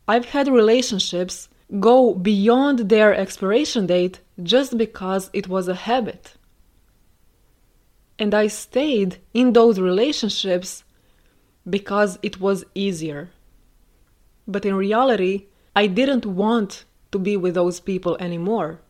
I've 0.09 0.25
had 0.25 0.49
relationships 0.49 1.51
go 1.79 2.15
beyond 2.15 2.79
their 2.89 3.15
expiration 3.15 3.87
date 3.87 4.21
just 4.43 4.79
because 4.79 5.29
it 5.35 5.47
was 5.47 5.69
a 5.69 5.83
habit. 5.91 6.35
And 8.19 8.33
I 8.35 8.47
stayed 8.47 9.19
in 9.35 9.53
those 9.53 9.79
relationships 9.79 10.85
because 11.69 12.19
it 12.23 12.41
was 12.41 12.65
easier. 12.75 13.31
But 14.49 14.65
in 14.65 14.75
reality, 14.75 15.47
I 15.77 15.87
didn't 15.87 16.25
want 16.25 16.85
to 17.13 17.19
be 17.19 17.37
with 17.37 17.55
those 17.55 17.79
people 17.79 18.17
anymore. 18.21 18.81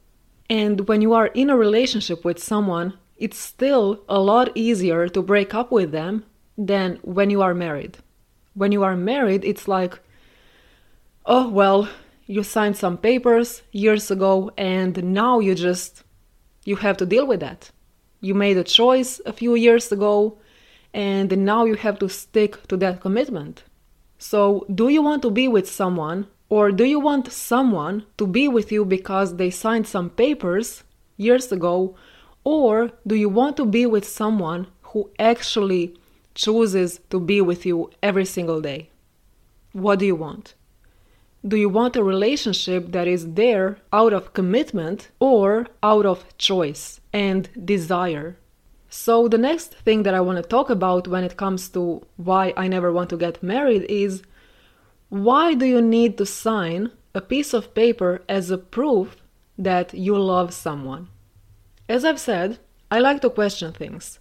And 0.49 0.87
when 0.89 1.01
you 1.03 1.13
are 1.15 1.29
in 1.29 1.51
a 1.51 1.57
relationship 1.57 2.25
with 2.25 2.39
someone, 2.39 2.99
it's 3.17 3.39
still 3.39 4.05
a 4.09 4.21
lot 4.21 4.53
easier 4.55 5.09
to 5.09 5.23
break 5.23 5.55
up 5.55 5.73
with 5.73 5.91
them 5.91 6.25
than 6.57 6.99
when 7.03 7.31
you 7.31 7.43
are 7.43 7.55
married. 7.55 7.99
When 8.55 8.73
you 8.73 8.83
are 8.83 8.97
married, 8.97 9.45
it's 9.45 9.69
like, 9.69 9.99
oh, 11.27 11.49
well, 11.49 11.89
you 12.27 12.43
signed 12.43 12.77
some 12.77 12.97
papers 12.97 13.63
years 13.73 14.11
ago 14.11 14.51
and 14.57 15.03
now 15.05 15.41
you 15.41 15.55
just 15.55 16.03
you 16.65 16.77
have 16.77 16.97
to 16.97 17.07
deal 17.07 17.27
with 17.27 17.41
that. 17.41 17.71
You 18.21 18.35
made 18.35 18.57
a 18.57 18.65
choice 18.65 19.21
a 19.27 19.33
few 19.33 19.55
years 19.55 19.93
ago 19.93 20.39
and 20.95 21.37
now 21.37 21.65
you 21.65 21.75
have 21.75 21.99
to 21.99 22.09
stick 22.09 22.67
to 22.69 22.77
that 22.79 23.01
commitment. 23.01 23.65
So, 24.19 24.65
do 24.75 24.89
you 24.89 25.03
want 25.03 25.23
to 25.23 25.31
be 25.31 25.49
with 25.49 25.69
someone 25.69 26.27
or 26.49 26.71
do 26.71 26.85
you 26.85 27.01
want 27.01 27.33
someone 27.33 28.05
to 28.17 28.27
be 28.27 28.49
with 28.49 28.71
you 28.73 28.85
because 28.85 29.37
they 29.37 29.51
signed 29.51 29.87
some 29.87 30.09
papers 30.09 30.85
years 31.17 31.53
ago? 31.53 31.97
Or 32.45 32.93
do 33.07 33.15
you 33.15 33.29
want 33.29 33.57
to 33.57 33.65
be 33.65 33.87
with 33.87 34.07
someone 34.07 34.69
who 34.83 35.11
actually 35.19 35.97
chooses 36.35 37.01
to 37.11 37.21
be 37.21 37.41
with 37.41 37.65
you 37.65 37.91
every 38.03 38.25
single 38.25 38.61
day? 38.61 38.91
What 39.73 39.99
do 39.99 40.07
you 40.07 40.17
want? 40.17 40.55
Do 41.47 41.57
you 41.57 41.69
want 41.69 41.97
a 41.97 42.03
relationship 42.03 42.93
that 42.93 43.07
is 43.07 43.35
there 43.35 43.79
out 43.93 44.13
of 44.13 44.33
commitment 44.33 45.11
or 45.21 45.67
out 45.83 46.07
of 46.07 46.25
choice 46.39 47.01
and 47.13 47.49
desire? 47.65 48.39
So, 48.89 49.29
the 49.29 49.39
next 49.39 49.75
thing 49.75 50.05
that 50.05 50.15
I 50.15 50.21
want 50.21 50.37
to 50.37 50.49
talk 50.49 50.71
about 50.71 51.09
when 51.09 51.25
it 51.25 51.37
comes 51.37 51.69
to 51.71 52.07
why 52.17 52.55
I 52.57 52.69
never 52.69 52.93
want 52.93 53.11
to 53.11 53.17
get 53.17 53.43
married 53.43 53.83
is 53.91 54.23
why 55.09 55.55
do 55.55 55.67
you 55.67 55.83
need 55.83 56.17
to 56.19 56.27
sign 56.27 56.91
a 57.15 57.21
piece 57.21 57.53
of 57.53 57.75
paper 57.75 58.23
as 58.29 58.51
a 58.51 58.59
proof 58.59 59.17
that 59.59 59.93
you 59.95 60.17
love 60.17 60.55
someone? 60.55 61.09
As 61.89 62.05
I've 62.05 62.21
said, 62.21 62.59
I 62.91 63.01
like 63.01 63.21
to 63.23 63.31
question 63.31 63.73
things. 63.73 64.19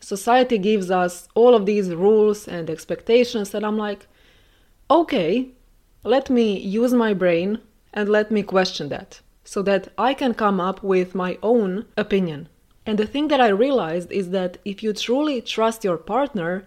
Society 0.00 0.58
gives 0.58 0.90
us 0.90 1.28
all 1.34 1.54
of 1.54 1.66
these 1.66 1.94
rules 1.94 2.48
and 2.48 2.68
expectations, 2.68 3.54
and 3.54 3.64
I'm 3.64 3.76
like, 3.76 4.06
okay, 4.90 5.48
let 6.02 6.30
me 6.30 6.58
use 6.58 6.92
my 6.92 7.12
brain 7.12 7.60
and 7.92 8.08
let 8.08 8.30
me 8.30 8.42
question 8.42 8.88
that 8.88 9.20
so 9.44 9.62
that 9.62 9.88
I 9.98 10.14
can 10.14 10.34
come 10.34 10.60
up 10.60 10.82
with 10.82 11.14
my 11.14 11.38
own 11.42 11.86
opinion. 11.96 12.48
And 12.86 12.98
the 12.98 13.06
thing 13.06 13.28
that 13.28 13.40
I 13.40 13.48
realized 13.48 14.10
is 14.10 14.30
that 14.30 14.58
if 14.64 14.82
you 14.82 14.92
truly 14.92 15.40
trust 15.40 15.84
your 15.84 15.96
partner, 15.96 16.66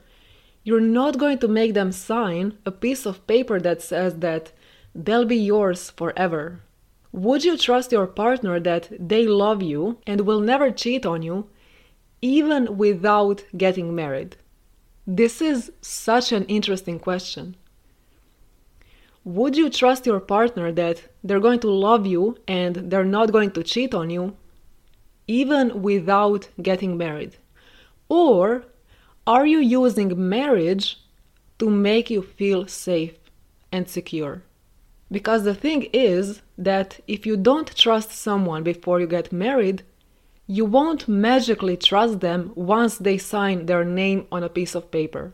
you're 0.63 0.79
not 0.79 1.17
going 1.17 1.39
to 1.39 1.47
make 1.47 1.73
them 1.73 1.91
sign 1.91 2.57
a 2.65 2.71
piece 2.71 3.05
of 3.05 3.25
paper 3.27 3.59
that 3.59 3.81
says 3.81 4.19
that 4.19 4.51
they'll 4.93 5.25
be 5.25 5.37
yours 5.37 5.89
forever. 5.89 6.61
Would 7.11 7.43
you 7.43 7.57
trust 7.57 7.91
your 7.91 8.07
partner 8.07 8.59
that 8.59 8.89
they 8.99 9.27
love 9.27 9.61
you 9.61 9.99
and 10.07 10.21
will 10.21 10.39
never 10.39 10.71
cheat 10.71 11.05
on 11.05 11.21
you, 11.21 11.49
even 12.23 12.77
without 12.77 13.43
getting 13.57 13.93
married? 13.93 14.37
This 15.05 15.41
is 15.41 15.73
such 15.81 16.31
an 16.31 16.45
interesting 16.45 16.97
question. 16.97 17.57
Would 19.25 19.57
you 19.57 19.69
trust 19.69 20.05
your 20.05 20.21
partner 20.21 20.71
that 20.71 21.03
they're 21.23 21.41
going 21.41 21.59
to 21.59 21.69
love 21.69 22.05
you 22.07 22.37
and 22.47 22.75
they're 22.89 23.03
not 23.03 23.33
going 23.33 23.51
to 23.51 23.63
cheat 23.63 23.93
on 23.93 24.09
you, 24.09 24.37
even 25.27 25.81
without 25.81 26.47
getting 26.61 26.97
married? 26.97 27.35
Or 28.07 28.63
are 29.27 29.45
you 29.45 29.59
using 29.59 30.29
marriage 30.29 31.01
to 31.59 31.69
make 31.69 32.09
you 32.09 32.21
feel 32.21 32.67
safe 32.67 33.17
and 33.69 33.87
secure? 33.87 34.43
Because 35.11 35.43
the 35.43 35.55
thing 35.55 35.89
is 35.91 36.41
that 36.57 37.01
if 37.05 37.25
you 37.25 37.35
don't 37.35 37.75
trust 37.75 38.11
someone 38.11 38.63
before 38.63 39.01
you 39.01 39.07
get 39.07 39.33
married, 39.33 39.83
you 40.53 40.65
won't 40.65 41.07
magically 41.07 41.75
trust 41.75 42.19
them 42.19 42.51
once 42.53 42.99
they 42.99 43.17
sign 43.17 43.65
their 43.65 43.83
name 43.83 44.27
on 44.31 44.43
a 44.43 44.55
piece 44.57 44.75
of 44.75 44.91
paper. 44.91 45.33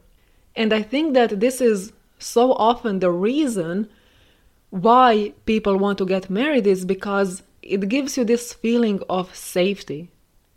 And 0.56 0.72
I 0.72 0.82
think 0.82 1.14
that 1.14 1.42
this 1.42 1.60
is 1.60 1.92
so 2.20 2.54
often 2.54 3.00
the 3.00 3.12
reason 3.12 3.90
why 4.70 5.34
people 5.46 5.76
want 5.76 5.98
to 5.98 6.06
get 6.06 6.30
married 6.30 6.66
is 6.66 6.86
because 6.86 7.44
it 7.62 7.90
gives 7.90 8.16
you 8.16 8.24
this 8.24 8.54
feeling 8.54 9.02
of 9.10 9.36
safety, 9.36 10.10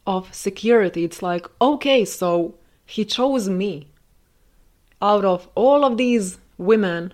of 0.07 0.33
security. 0.33 1.02
It's 1.02 1.23
like, 1.23 1.45
okay, 1.61 2.04
so 2.04 2.54
he 2.87 3.04
chose 3.04 3.49
me. 3.49 3.88
Out 5.00 5.25
of 5.25 5.49
all 5.57 5.85
of 5.85 5.97
these 5.97 6.38
women 6.57 7.12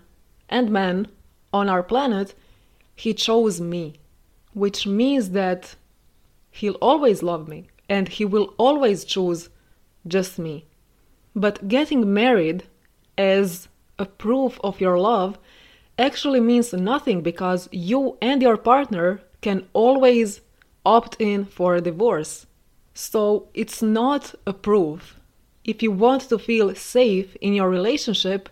and 0.50 0.71
men 0.71 1.09
on 1.55 1.71
our 1.71 1.83
planet, 1.83 2.35
he 2.95 3.14
chose 3.14 3.59
me, 3.59 3.95
which 4.52 4.87
means 4.87 5.31
that 5.31 5.76
he'll 6.50 6.75
always 6.75 7.23
love 7.23 7.49
me 7.49 7.69
and 7.88 8.09
he 8.09 8.25
will 8.25 8.55
always 8.59 9.05
choose 9.05 9.49
just 10.07 10.38
me. 10.38 10.67
But 11.35 11.69
getting 11.69 12.12
married 12.12 12.64
as 13.17 13.69
a 13.99 14.07
proof 14.07 14.59
of 14.62 14.81
your 14.81 14.99
love 14.99 15.38
actually 15.99 16.40
means 16.40 16.73
nothing 16.73 17.23
because 17.23 17.69
you 17.73 18.17
and 18.23 18.40
your 18.43 18.57
partner 18.57 19.21
can 19.40 19.67
always 19.73 20.40
opt 20.85 21.17
in 21.21 21.45
for 21.45 21.75
a 21.75 21.81
divorce. 21.81 22.47
So 22.95 23.49
it's 23.55 23.83
not 23.83 24.35
a 24.47 24.52
proof 24.52 25.19
if 25.69 25.83
you 25.83 25.93
want 25.93 26.23
to 26.23 26.38
feel 26.38 26.75
safe 26.75 27.37
in 27.43 27.52
your 27.52 27.69
relationship, 27.69 28.49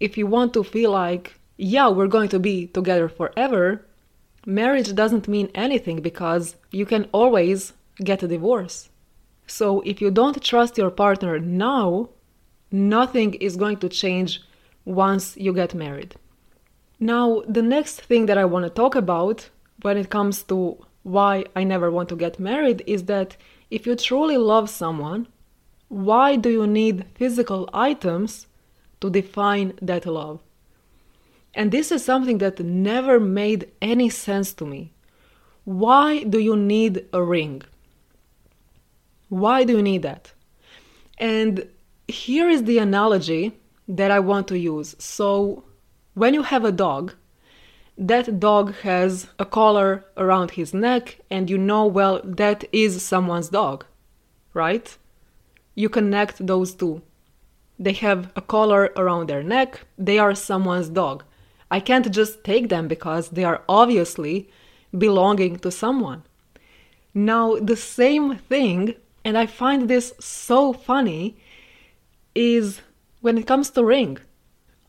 if 0.00 0.18
you 0.18 0.26
want 0.26 0.52
to 0.54 0.64
feel 0.64 0.90
like, 0.90 1.38
yeah, 1.56 1.88
we're 1.88 2.08
going 2.08 2.28
to 2.30 2.40
be 2.40 2.66
together 2.66 3.08
forever, 3.08 3.86
marriage 4.46 4.94
doesn't 4.94 5.28
mean 5.28 5.50
anything 5.54 6.00
because 6.00 6.56
you 6.70 6.86
can 6.86 7.08
always 7.12 7.72
get 8.02 8.22
a 8.22 8.28
divorce. 8.28 8.88
So 9.46 9.80
if 9.82 10.00
you 10.00 10.10
don't 10.10 10.42
trust 10.42 10.78
your 10.78 10.90
partner 10.90 11.38
now, 11.38 12.10
nothing 12.70 13.34
is 13.34 13.56
going 13.56 13.78
to 13.78 13.88
change 13.88 14.40
once 14.84 15.36
you 15.36 15.52
get 15.52 15.74
married. 15.74 16.16
Now, 16.98 17.42
the 17.48 17.62
next 17.62 18.00
thing 18.02 18.26
that 18.26 18.38
I 18.38 18.44
want 18.44 18.64
to 18.64 18.70
talk 18.70 18.94
about 18.94 19.50
when 19.82 19.96
it 19.96 20.10
comes 20.10 20.42
to 20.44 20.78
why 21.02 21.44
I 21.56 21.64
never 21.64 21.90
want 21.90 22.08
to 22.10 22.16
get 22.16 22.38
married 22.38 22.82
is 22.86 23.04
that 23.04 23.36
if 23.70 23.86
you 23.86 23.96
truly 23.96 24.36
love 24.36 24.70
someone, 24.70 25.26
why 25.88 26.36
do 26.36 26.48
you 26.48 26.66
need 26.66 27.04
physical 27.14 27.68
items 27.74 28.46
to 29.00 29.10
define 29.10 29.74
that 29.82 30.06
love? 30.06 30.40
And 31.54 31.70
this 31.70 31.92
is 31.92 32.04
something 32.04 32.38
that 32.38 32.60
never 32.60 33.20
made 33.20 33.70
any 33.80 34.08
sense 34.08 34.52
to 34.54 34.66
me. 34.66 34.92
Why 35.64 36.24
do 36.24 36.38
you 36.38 36.56
need 36.56 37.06
a 37.12 37.22
ring? 37.22 37.62
Why 39.28 39.64
do 39.64 39.74
you 39.74 39.82
need 39.82 40.02
that? 40.02 40.32
And 41.18 41.68
here 42.08 42.48
is 42.48 42.64
the 42.64 42.78
analogy 42.78 43.52
that 43.88 44.10
I 44.10 44.18
want 44.18 44.48
to 44.48 44.58
use. 44.58 44.96
So, 44.98 45.64
when 46.14 46.34
you 46.34 46.42
have 46.42 46.64
a 46.64 46.72
dog, 46.72 47.14
that 47.96 48.40
dog 48.40 48.74
has 48.76 49.28
a 49.38 49.44
collar 49.44 50.04
around 50.16 50.52
his 50.52 50.74
neck, 50.74 51.18
and 51.30 51.48
you 51.48 51.58
know, 51.58 51.86
well, 51.86 52.20
that 52.24 52.64
is 52.72 53.04
someone's 53.04 53.48
dog, 53.48 53.84
right? 54.54 54.96
You 55.74 55.88
connect 55.88 56.46
those 56.46 56.74
two. 56.74 57.02
They 57.78 57.92
have 57.94 58.30
a 58.36 58.40
collar 58.40 58.92
around 58.96 59.28
their 59.28 59.42
neck, 59.42 59.80
they 59.98 60.18
are 60.18 60.34
someone's 60.34 60.88
dog. 60.88 61.24
I 61.72 61.80
can't 61.80 62.08
just 62.12 62.44
take 62.44 62.68
them 62.68 62.86
because 62.86 63.30
they 63.30 63.44
are 63.44 63.62
obviously 63.66 64.50
belonging 64.96 65.58
to 65.60 65.70
someone. 65.70 66.22
Now, 67.14 67.56
the 67.56 67.76
same 67.76 68.36
thing, 68.36 68.94
and 69.24 69.38
I 69.38 69.46
find 69.46 69.88
this 69.88 70.12
so 70.20 70.74
funny, 70.74 71.38
is 72.34 72.82
when 73.22 73.38
it 73.38 73.46
comes 73.46 73.70
to 73.70 73.82
ring. 73.82 74.18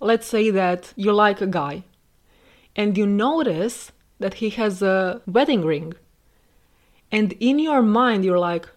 Let's 0.01 0.27
say 0.27 0.49
that 0.49 0.91
you 0.97 1.13
like 1.13 1.39
a 1.39 1.47
guy 1.47 1.85
and 2.75 2.97
you 2.97 3.05
notice 3.05 3.93
that 4.19 4.35
he 4.35 4.49
has 4.49 4.81
a 4.81 5.21
wedding 5.25 5.63
ring. 5.63 5.93
And 7.13 7.31
in 7.39 7.59
your 7.59 7.81
mind, 7.81 8.25
you're 8.25 8.45
like, 8.51 8.67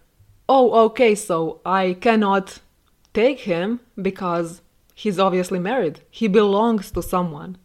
oh, 0.47 0.85
okay, 0.85 1.13
so 1.13 1.59
I 1.65 1.97
cannot 1.99 2.59
take 3.13 3.41
him 3.41 3.81
because 4.01 4.61
he's 4.95 5.19
obviously 5.19 5.59
married. 5.59 5.99
He 6.09 6.29
belongs 6.29 6.89
to 6.91 7.03
someone. 7.03 7.57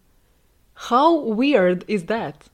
How 0.88 1.14
weird 1.14 1.84
is 1.86 2.06
that? 2.06 2.48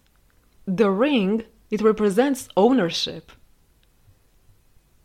The 0.67 0.91
ring, 0.91 1.45
it 1.71 1.81
represents 1.81 2.47
ownership. 2.59 3.33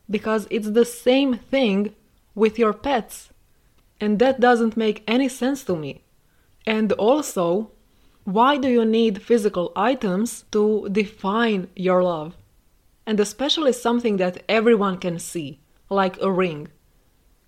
Because 0.09 0.45
it's 0.49 0.71
the 0.71 0.83
same 0.83 1.37
thing 1.37 1.95
with 2.35 2.59
your 2.59 2.73
pets. 2.73 3.29
And 4.01 4.19
that 4.19 4.41
doesn't 4.41 4.75
make 4.75 5.05
any 5.07 5.29
sense 5.29 5.63
to 5.65 5.75
me. 5.77 6.03
And 6.65 6.91
also, 6.93 7.71
why 8.25 8.57
do 8.57 8.67
you 8.67 8.83
need 8.83 9.21
physical 9.21 9.71
items 9.73 10.43
to 10.51 10.89
define 10.91 11.69
your 11.77 12.03
love? 12.03 12.35
And 13.05 13.21
especially 13.21 13.71
something 13.71 14.17
that 14.17 14.43
everyone 14.49 14.97
can 14.97 15.17
see, 15.17 15.61
like 15.89 16.21
a 16.21 16.29
ring. 16.29 16.67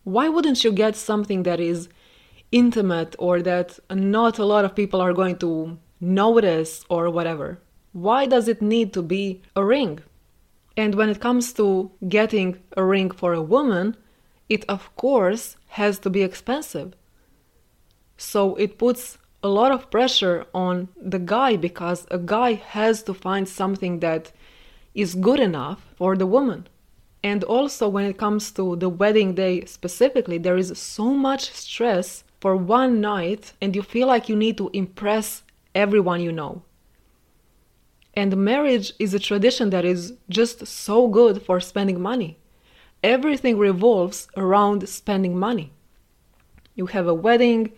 Why 0.06 0.30
wouldn't 0.30 0.64
you 0.64 0.72
get 0.72 0.96
something 0.96 1.44
that 1.44 1.60
is 1.60 1.90
intimate 2.52 3.16
or 3.20 3.42
that 3.42 3.80
not 3.90 4.40
a 4.40 4.46
lot 4.46 4.66
of 4.66 4.76
people 4.76 5.02
are 5.02 5.14
going 5.14 5.38
to 5.38 5.78
notice 6.00 6.86
or 6.90 7.10
whatever. 7.10 7.60
Why 7.94 8.26
does 8.26 8.48
it 8.48 8.62
need 8.62 8.94
to 8.94 9.02
be 9.02 9.42
a 9.56 9.64
ring? 9.64 10.00
And 10.78 10.96
when 10.96 11.10
it 11.10 11.22
comes 11.22 11.54
to 11.54 11.92
getting 12.08 12.58
a 12.76 12.84
ring 12.84 13.12
for 13.12 13.34
a 13.34 13.42
woman, 13.42 13.96
it 14.50 14.66
of 14.68 14.94
course 14.96 15.56
has 15.70 16.00
to 16.00 16.10
be 16.10 16.22
expensive. 16.22 16.94
So 18.18 18.56
it 18.56 18.78
puts 18.78 19.18
a 19.44 19.48
lot 19.48 19.72
of 19.72 19.92
pressure 19.92 20.46
on 20.54 20.90
the 21.00 21.20
guy 21.20 21.56
because 21.56 22.06
a 22.12 22.18
guy 22.18 22.54
has 22.54 23.04
to 23.04 23.14
find 23.14 23.48
something 23.48 24.00
that 24.00 24.32
is 24.94 25.16
good 25.16 25.40
enough 25.40 25.94
for 25.96 26.16
the 26.18 26.26
woman. 26.26 26.68
And 27.24 27.44
also, 27.44 27.88
when 27.90 28.06
it 28.06 28.18
comes 28.18 28.52
to 28.52 28.76
the 28.76 28.90
wedding 28.90 29.34
day 29.34 29.66
specifically, 29.66 30.38
there 30.38 30.58
is 30.58 30.78
so 30.78 31.06
much 31.06 31.52
stress 31.52 32.24
for 32.46 32.56
one 32.56 33.02
night 33.02 33.54
and 33.60 33.76
you 33.76 33.82
feel 33.82 34.06
like 34.06 34.30
you 34.30 34.36
need 34.36 34.56
to 34.56 34.70
impress 34.72 35.42
everyone 35.74 36.22
you 36.22 36.32
know. 36.32 36.62
And 38.14 38.38
marriage 38.38 38.94
is 39.00 39.16
a 39.16 39.20
tradition 39.20 39.72
that 39.72 39.84
is 39.84 40.14
just 40.30 40.68
so 40.68 41.08
good 41.08 41.42
for 41.42 41.60
spending 41.60 42.00
money. 42.00 42.38
Everything 43.04 43.58
revolves 43.58 44.28
around 44.38 44.88
spending 44.88 45.36
money. 45.36 45.74
You 46.76 46.86
have 46.86 47.08
a 47.08 47.16
wedding, 47.16 47.72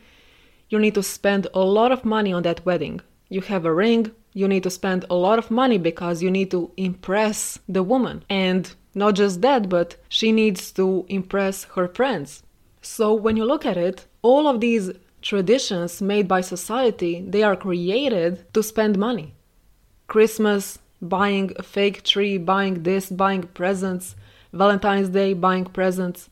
you 0.67 0.79
need 0.79 0.95
to 0.95 1.01
spend 1.01 1.47
a 1.53 1.61
lot 1.61 1.93
of 1.93 2.03
money 2.03 2.33
on 2.33 2.43
that 2.43 2.65
wedding. 2.65 2.99
You 3.29 3.39
have 3.39 3.63
a 3.63 3.73
ring, 3.73 4.11
you 4.33 4.49
need 4.49 4.63
to 4.63 4.69
spend 4.69 5.05
a 5.09 5.15
lot 5.15 5.39
of 5.39 5.49
money 5.49 5.77
because 5.77 6.21
you 6.21 6.29
need 6.29 6.51
to 6.51 6.71
impress 6.75 7.57
the 7.69 7.83
woman. 7.83 8.25
And 8.29 8.69
not 8.93 9.15
just 9.15 9.39
that, 9.43 9.69
but 9.69 9.95
she 10.09 10.33
needs 10.33 10.73
to 10.73 11.05
impress 11.07 11.63
her 11.75 11.87
friends. 11.87 12.43
So 12.81 13.13
when 13.13 13.37
you 13.37 13.45
look 13.45 13.65
at 13.65 13.77
it, 13.77 14.05
all 14.27 14.45
of 14.45 14.59
these 14.59 14.91
traditions 15.21 16.01
made 16.01 16.27
by 16.27 16.41
society, 16.41 17.13
they 17.33 17.43
are 17.43 17.55
created 17.55 18.31
to 18.53 18.61
spend 18.61 18.97
money. 18.97 19.33
Christmas, 20.07 20.79
buying 21.01 21.53
a 21.55 21.63
fake 21.63 22.03
tree, 22.03 22.37
buying 22.37 22.83
this, 22.83 23.09
buying 23.09 23.43
presents, 23.43 24.15
Valentine's 24.51 25.11
Day, 25.19 25.33
buying 25.33 25.63
presents. 25.63 26.29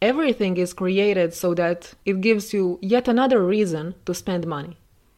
Everything 0.00 0.56
is 0.56 0.72
created 0.72 1.34
so 1.34 1.54
that 1.54 1.94
it 2.04 2.20
gives 2.20 2.54
you 2.54 2.78
yet 2.80 3.08
another 3.08 3.40
reason 3.44 3.94
to 4.06 4.14
spend 4.14 4.46
money. 4.46 4.76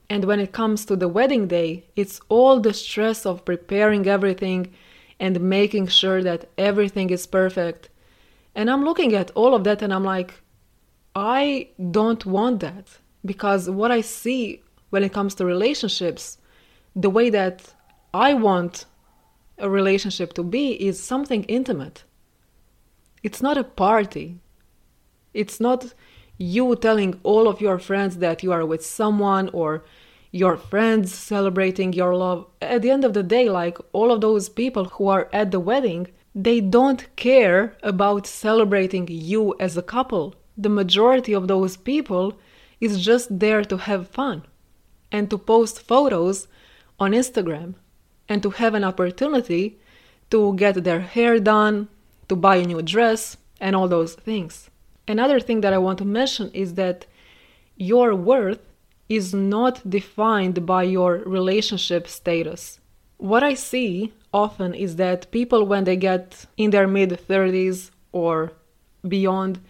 And 0.09 0.25
when 0.25 0.41
it 0.41 0.53
comes 0.61 0.87
to 0.87 0.97
the 0.97 1.13
wedding 1.19 1.47
day, 1.49 1.85
it's 1.97 2.21
all 2.31 2.61
the 2.61 2.73
stress 2.73 3.27
of 3.27 3.45
preparing 3.45 4.07
everything 4.07 4.73
and 5.21 5.51
making 5.59 5.89
sure 5.89 6.23
that 6.23 6.49
everything 6.57 7.11
is 7.11 7.27
perfect. 7.27 7.91
And 8.55 8.71
I'm 8.71 8.85
looking 8.85 9.13
at 9.15 9.33
all 9.35 9.55
of 9.55 9.65
that 9.65 9.83
and 9.83 9.93
I'm 9.93 10.05
like, 10.05 10.33
I 11.17 11.71
don't 11.91 12.27
want 12.27 12.61
that 12.61 12.99
because 13.25 13.71
what 13.71 13.91
I 13.91 14.03
see 14.03 14.63
when 14.91 15.03
it 15.03 15.15
comes 15.15 15.35
to 15.37 15.47
relationships, 15.47 16.37
the 16.95 17.09
way 17.09 17.31
that 17.31 17.73
I 18.13 18.35
want 18.35 18.85
a 19.57 19.71
relationship 19.71 20.35
to 20.35 20.43
be 20.43 20.73
is 20.73 21.03
something 21.03 21.45
intimate. 21.45 22.05
It's 23.23 23.41
not 23.41 23.57
a 23.57 23.65
party. 23.65 24.41
It's 25.33 25.59
not 25.59 25.95
you 26.37 26.77
telling 26.77 27.19
all 27.23 27.49
of 27.49 27.63
your 27.63 27.79
friends 27.79 28.19
that 28.19 28.43
you 28.43 28.53
are 28.53 28.67
with 28.67 28.85
someone 28.85 29.49
or 29.55 29.87
your 30.33 30.59
friends 30.59 31.15
celebrating 31.15 31.95
your 31.95 32.15
love. 32.15 32.47
At 32.61 32.83
the 32.83 32.91
end 32.91 33.07
of 33.07 33.15
the 33.15 33.23
day, 33.23 33.49
like 33.49 33.79
all 33.95 34.13
of 34.13 34.21
those 34.21 34.51
people 34.51 34.85
who 34.85 35.09
are 35.09 35.31
at 35.33 35.51
the 35.51 35.61
wedding, 35.61 36.09
they 36.35 36.61
don't 36.61 37.07
care 37.17 37.75
about 37.83 38.27
celebrating 38.27 39.09
you 39.11 39.55
as 39.59 39.79
a 39.79 39.83
couple 39.83 40.35
the 40.57 40.69
majority 40.69 41.33
of 41.33 41.49
those 41.49 41.77
people 41.77 42.39
is 42.81 43.05
just 43.05 43.39
there 43.39 43.63
to 43.65 43.77
have 43.77 44.09
fun 44.09 44.45
and 45.13 45.31
to 45.31 45.39
post 45.39 45.83
photos 45.83 46.49
on 46.99 47.13
Instagram 47.13 47.75
and 48.29 48.43
to 48.43 48.51
have 48.51 48.75
an 48.75 48.85
opportunity 48.85 49.79
to 50.31 50.55
get 50.55 50.83
their 50.83 51.01
hair 51.01 51.39
done, 51.39 51.89
to 52.29 52.37
buy 52.37 52.57
a 52.57 52.67
new 52.67 52.83
dress, 52.83 53.37
and 53.61 53.77
all 53.77 53.89
those 53.89 54.15
things. 54.15 54.71
Another 55.09 55.39
thing 55.41 55.61
that 55.61 55.73
I 55.73 55.79
want 55.79 55.99
to 55.99 56.05
mention 56.05 56.51
is 56.53 56.75
that 56.75 57.07
your 57.77 58.15
worth 58.15 58.61
is 59.09 59.33
not 59.33 59.89
defined 59.89 60.67
by 60.67 60.83
your 60.83 61.19
relationship 61.19 62.09
status. 62.09 62.81
What 63.19 63.43
I 63.43 63.55
see 63.55 64.13
often 64.33 64.75
is 64.75 64.97
that 64.97 65.31
people, 65.31 65.65
when 65.65 65.85
they 65.85 65.97
get 65.97 66.47
in 66.57 66.71
their 66.71 66.89
mid 66.89 67.11
30s 67.11 67.91
or 68.13 68.53
beyond, 69.07 69.61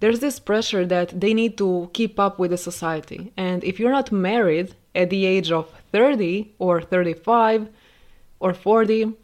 there's 0.00 0.20
this 0.20 0.38
pressure 0.38 0.84
that 0.86 1.20
they 1.20 1.32
need 1.32 1.56
to 1.58 1.90
keep 1.92 2.20
up 2.20 2.38
with 2.38 2.50
the 2.50 2.58
society. 2.58 3.32
And 3.36 3.64
if 3.64 3.78
you're 3.78 3.90
not 3.90 4.12
married 4.12 4.74
at 4.94 5.10
the 5.10 5.24
age 5.24 5.50
of 5.50 5.70
30 5.92 6.54
or 6.58 6.82
35 6.82 7.68
or 8.40 8.52
40, 8.52 9.14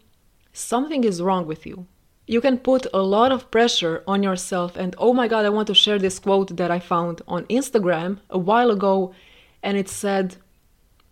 something 0.52 1.04
is 1.04 1.20
wrong 1.20 1.46
with 1.46 1.66
you. 1.66 1.86
You 2.26 2.40
can 2.40 2.58
put 2.58 2.86
a 2.94 3.02
lot 3.02 3.32
of 3.32 3.50
pressure 3.50 4.02
on 4.06 4.22
yourself. 4.22 4.76
And 4.76 4.94
oh 4.96 5.12
my 5.12 5.28
God, 5.28 5.44
I 5.44 5.50
want 5.50 5.66
to 5.66 5.74
share 5.74 5.98
this 5.98 6.18
quote 6.18 6.56
that 6.56 6.70
I 6.70 6.78
found 6.78 7.20
on 7.28 7.44
Instagram 7.46 8.18
a 8.30 8.38
while 8.38 8.70
ago. 8.70 9.14
And 9.62 9.76
it 9.76 9.88
said, 9.88 10.36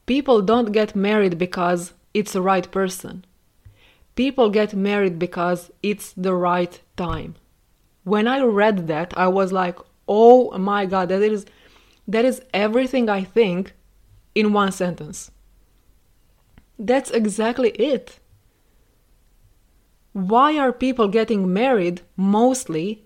People 0.07 0.40
don't 0.40 0.73
get 0.73 0.96
married 0.96 1.38
because 1.38 1.92
it's 2.14 2.33
the 2.33 2.42
right 2.42 2.68
person. 2.70 3.25
People 4.16 4.51
get 4.51 4.75
married 4.75 5.18
because 5.18 5.70
it's 5.83 6.12
the 6.14 6.35
right 6.35 6.81
time 6.96 7.37
when 8.04 8.26
I 8.26 8.40
read 8.42 8.86
that, 8.88 9.12
I 9.16 9.28
was 9.28 9.52
like, 9.52 9.78
"Oh 10.08 10.56
my 10.58 10.86
god, 10.86 11.08
that 11.08 11.22
is 11.22 11.46
that 12.08 12.24
is 12.24 12.42
everything 12.52 13.08
I 13.08 13.24
think 13.24 13.74
in 14.34 14.52
one 14.52 14.72
sentence." 14.72 15.30
that's 16.80 17.10
exactly 17.10 17.70
it. 17.70 18.18
Why 20.12 20.58
are 20.58 20.72
people 20.72 21.08
getting 21.08 21.52
married 21.52 22.00
mostly 22.16 23.04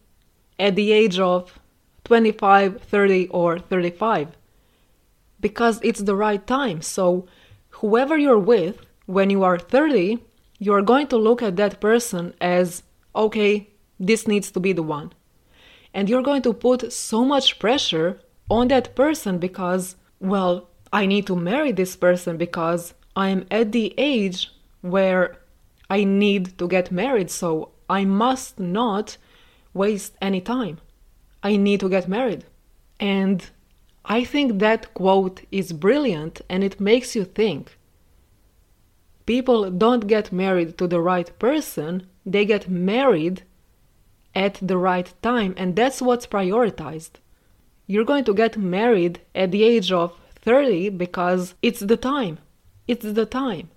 at 0.59 0.77
the 0.77 0.93
age 0.93 1.19
of 1.19 1.61
25, 2.05 2.81
30, 2.81 3.29
or 3.29 3.59
35? 3.59 4.29
Because 5.41 5.81
it's 5.83 6.01
the 6.01 6.15
right 6.15 6.47
time. 6.47 6.81
So, 6.81 7.27
whoever 7.71 8.17
you're 8.17 8.39
with 8.39 8.87
when 9.07 9.29
you 9.29 9.43
are 9.43 9.59
30, 9.59 10.19
you're 10.59 10.83
going 10.83 11.09
to 11.09 11.19
look 11.19 11.43
at 11.43 11.57
that 11.57 11.81
person 11.81 12.33
as, 12.41 12.85
okay, 13.15 13.69
this 13.99 14.27
needs 14.27 14.51
to 14.53 14.61
be 14.61 14.73
the 14.73 14.83
one. 14.83 15.13
And 15.93 16.09
you're 16.09 16.23
going 16.23 16.43
to 16.43 16.53
put 16.53 16.93
so 16.93 17.25
much 17.25 17.59
pressure 17.59 18.21
on 18.51 18.69
that 18.69 18.95
person 18.95 19.39
because, 19.39 19.97
well, 20.21 20.69
I 20.93 21.07
need 21.07 21.27
to 21.27 21.37
marry 21.37 21.73
this 21.73 21.97
person 21.97 22.37
because 22.37 22.95
I'm 23.17 23.47
at 23.51 23.73
the 23.73 23.95
age 23.97 24.51
where 24.81 25.39
I 25.89 26.05
need 26.05 26.59
to 26.59 26.69
get 26.69 26.91
married, 26.91 27.31
so 27.31 27.71
I 27.89 28.05
must 28.05 28.59
not 28.59 29.17
waste 29.73 30.17
any 30.21 30.41
time. 30.41 30.79
I 31.43 31.57
need 31.57 31.81
to 31.81 31.89
get 31.89 32.09
married. 32.09 32.45
And 32.99 33.45
I 34.05 34.25
think 34.25 34.59
that 34.59 34.95
quote 34.95 35.43
is 35.51 35.73
brilliant 35.73 36.41
and 36.49 36.63
it 36.65 36.81
makes 36.81 37.15
you 37.15 37.25
think. 37.25 37.79
People 39.27 39.71
don't 39.71 40.07
get 40.07 40.33
married 40.33 40.77
to 40.79 40.87
the 40.87 41.01
right 41.01 41.31
person, 41.39 42.07
they 42.27 42.45
get 42.45 42.69
married 42.69 43.43
at 44.35 44.59
the 44.61 44.77
right 44.77 45.13
time, 45.23 45.55
and 45.57 45.77
that's 45.77 46.03
what's 46.03 46.27
prioritized. 46.27 47.13
You're 47.87 48.05
going 48.05 48.25
to 48.25 48.35
get 48.35 48.57
married 48.57 49.21
at 49.35 49.51
the 49.51 49.63
age 49.63 49.93
of 49.93 50.19
30 50.37 50.91
because 50.91 51.55
it's 51.63 51.81
the 51.81 51.97
time. 51.97 52.39
It's 52.87 53.05
the 53.05 53.27
time. 53.27 53.71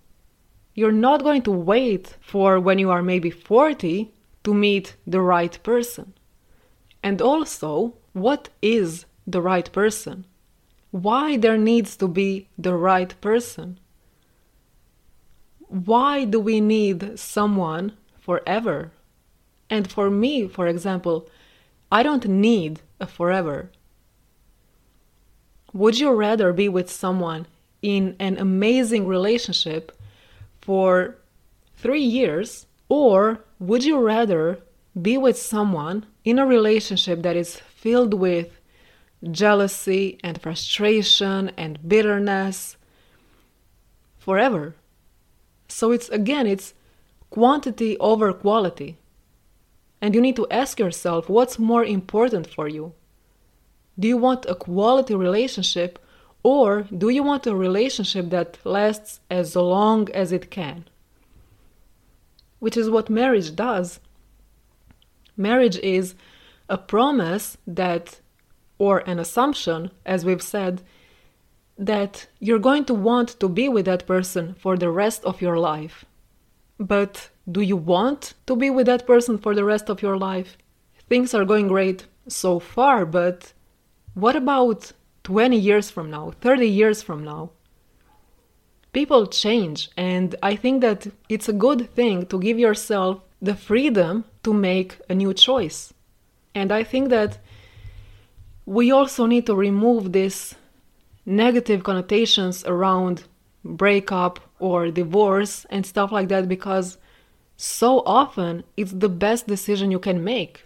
You're 0.73 0.91
not 0.91 1.23
going 1.23 1.41
to 1.43 1.51
wait 1.51 2.17
for 2.21 2.59
when 2.59 2.79
you 2.79 2.89
are 2.89 3.01
maybe 3.01 3.29
40 3.29 4.11
to 4.43 4.53
meet 4.53 4.95
the 5.05 5.21
right 5.21 5.57
person. 5.63 6.13
And 7.01 7.21
also, 7.21 7.95
what 8.13 8.49
is 8.61 9.05
the 9.25 9.41
right 9.41 9.71
person? 9.71 10.25
Why 10.91 11.37
there 11.37 11.57
needs 11.57 11.95
to 11.97 12.07
be 12.07 12.47
the 12.57 12.75
right 12.75 13.13
person? 13.21 13.79
Why 15.67 16.23
do 16.23 16.39
we 16.39 16.61
need 16.61 17.19
someone 17.19 17.93
forever? 18.19 18.91
And 19.69 19.89
for 19.89 20.09
me, 20.09 20.47
for 20.47 20.67
example, 20.67 21.27
I 21.91 22.03
don't 22.03 22.27
need 22.27 22.81
a 22.99 23.07
forever. 23.07 23.71
Would 25.73 25.99
you 25.99 26.11
rather 26.11 26.53
be 26.53 26.69
with 26.69 26.89
someone 26.89 27.47
in 27.81 28.15
an 28.19 28.37
amazing 28.37 29.05
relationship 29.07 29.91
for 30.61 31.17
three 31.75 32.01
years, 32.01 32.65
or 32.89 33.39
would 33.59 33.83
you 33.83 33.99
rather 33.99 34.59
be 34.99 35.17
with 35.17 35.37
someone 35.37 36.05
in 36.23 36.39
a 36.39 36.45
relationship 36.45 37.21
that 37.21 37.35
is 37.35 37.57
filled 37.57 38.13
with 38.13 38.59
jealousy 39.31 40.17
and 40.23 40.41
frustration 40.41 41.51
and 41.57 41.87
bitterness 41.87 42.77
forever? 44.17 44.75
So 45.67 45.91
it's 45.91 46.09
again, 46.09 46.47
it's 46.47 46.73
quantity 47.29 47.97
over 47.99 48.33
quality. 48.33 48.97
And 50.01 50.13
you 50.13 50.21
need 50.21 50.35
to 50.35 50.47
ask 50.51 50.79
yourself 50.79 51.29
what's 51.29 51.57
more 51.57 51.83
important 51.83 52.47
for 52.47 52.67
you? 52.67 52.93
Do 53.99 54.07
you 54.07 54.17
want 54.17 54.45
a 54.45 54.55
quality 54.55 55.15
relationship 55.15 55.99
or 56.43 56.83
do 56.95 57.09
you 57.09 57.23
want 57.23 57.47
a 57.47 57.55
relationship 57.55 58.29
that 58.29 58.59
lasts 58.63 59.19
as 59.29 59.55
long 59.55 60.09
as 60.13 60.31
it 60.31 60.51
can? 60.51 60.85
Which 62.59 62.77
is 62.77 62.89
what 62.89 63.09
marriage 63.09 63.55
does. 63.55 63.99
Marriage 65.35 65.77
is 65.79 66.15
a 66.69 66.77
promise 66.77 67.57
that, 67.67 68.21
or 68.77 68.99
an 68.99 69.19
assumption, 69.19 69.91
as 70.05 70.25
we've 70.25 70.41
said, 70.41 70.81
that 71.77 72.27
you're 72.39 72.59
going 72.59 72.85
to 72.85 72.93
want 72.93 73.39
to 73.39 73.47
be 73.47 73.69
with 73.69 73.85
that 73.85 74.07
person 74.07 74.55
for 74.55 74.77
the 74.77 74.89
rest 74.89 75.23
of 75.25 75.41
your 75.41 75.57
life. 75.59 76.05
But 76.79 77.29
do 77.49 77.61
you 77.61 77.77
want 77.77 78.33
to 78.45 78.55
be 78.55 78.69
with 78.69 78.87
that 78.87 79.07
person 79.07 79.37
for 79.37 79.55
the 79.55 79.63
rest 79.63 79.89
of 79.89 80.01
your 80.01 80.17
life? 80.17 80.57
Things 81.09 81.33
are 81.33 81.45
going 81.45 81.67
great 81.67 82.05
so 82.27 82.59
far, 82.59 83.05
but 83.05 83.53
what 84.13 84.35
about 84.35 84.91
20 85.27 85.57
years 85.57 85.89
from 85.89 86.09
now, 86.09 86.31
30 86.39 86.65
years 86.65 87.03
from 87.03 87.21
now. 87.21 87.49
People 88.93 89.27
change, 89.27 89.89
and 89.97 90.37
I 90.41 90.55
think 90.55 90.79
that 90.79 91.07
it's 91.27 91.49
a 91.49 91.53
good 91.67 91.93
thing 91.93 92.25
to 92.27 92.39
give 92.39 92.57
yourself 92.57 93.19
the 93.41 93.53
freedom 93.53 94.23
to 94.43 94.53
make 94.53 95.01
a 95.09 95.13
new 95.13 95.33
choice. 95.33 95.93
And 96.55 96.71
I 96.71 96.85
think 96.85 97.09
that 97.09 97.39
we 98.65 98.89
also 98.89 99.25
need 99.25 99.45
to 99.47 99.53
remove 99.53 100.13
these 100.13 100.55
negative 101.25 101.83
connotations 101.83 102.63
around 102.63 103.25
breakup 103.65 104.39
or 104.59 104.89
divorce 104.91 105.65
and 105.69 105.85
stuff 105.85 106.09
like 106.13 106.29
that 106.29 106.47
because 106.47 106.97
so 107.57 108.01
often 108.05 108.63
it's 108.77 108.93
the 108.93 109.09
best 109.09 109.47
decision 109.47 109.91
you 109.91 109.99
can 109.99 110.23
make. 110.23 110.65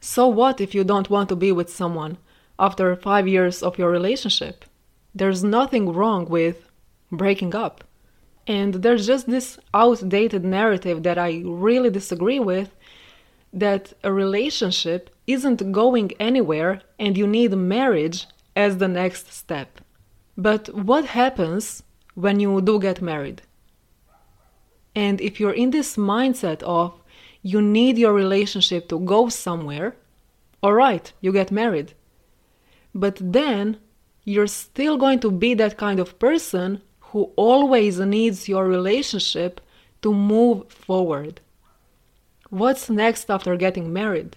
So 0.00 0.26
what 0.26 0.60
if 0.60 0.74
you 0.74 0.82
don't 0.82 1.08
want 1.08 1.28
to 1.28 1.36
be 1.36 1.52
with 1.52 1.70
someone? 1.70 2.18
after 2.58 2.94
five 2.94 3.26
years 3.26 3.62
of 3.62 3.78
your 3.78 3.90
relationship. 3.90 4.64
There's 5.14 5.42
nothing 5.42 5.92
wrong 5.92 6.26
with 6.26 6.70
breaking 7.10 7.54
up. 7.54 7.84
And 8.46 8.74
there's 8.74 9.06
just 9.06 9.28
this 9.28 9.58
outdated 9.74 10.44
narrative 10.44 11.02
that 11.02 11.18
I 11.18 11.42
really 11.44 11.90
disagree 11.90 12.40
with 12.40 12.70
that 13.52 13.92
a 14.02 14.12
relationship 14.12 15.10
isn't 15.26 15.72
going 15.72 16.12
anywhere 16.18 16.82
and 16.98 17.16
you 17.18 17.26
need 17.26 17.52
marriage 17.52 18.26
as 18.56 18.78
the 18.78 18.88
next 18.88 19.32
step. 19.32 19.80
But 20.36 20.74
what 20.74 21.04
happens 21.04 21.82
when 22.14 22.40
you 22.40 22.60
do 22.60 22.80
get 22.80 23.02
married? 23.02 23.42
And 24.94 25.20
if 25.20 25.40
you're 25.40 25.52
in 25.52 25.70
this 25.70 25.96
mindset 25.96 26.62
of 26.62 26.92
you 27.42 27.60
need 27.60 27.98
your 27.98 28.12
relationship 28.12 28.88
to 28.88 29.00
go 29.00 29.28
somewhere, 29.28 29.96
all 30.62 30.74
right, 30.74 31.12
you 31.20 31.32
get 31.32 31.50
married. 31.50 31.94
But 32.94 33.18
then 33.20 33.78
you're 34.24 34.46
still 34.46 34.96
going 34.96 35.18
to 35.20 35.30
be 35.30 35.54
that 35.54 35.76
kind 35.76 35.98
of 35.98 36.18
person 36.18 36.80
who 37.00 37.32
always 37.36 37.98
needs 37.98 38.48
your 38.48 38.66
relationship 38.66 39.60
to 40.02 40.14
move 40.14 40.70
forward. 40.70 41.40
What's 42.50 42.88
next 42.88 43.30
after 43.30 43.56
getting 43.56 43.92
married? 43.92 44.36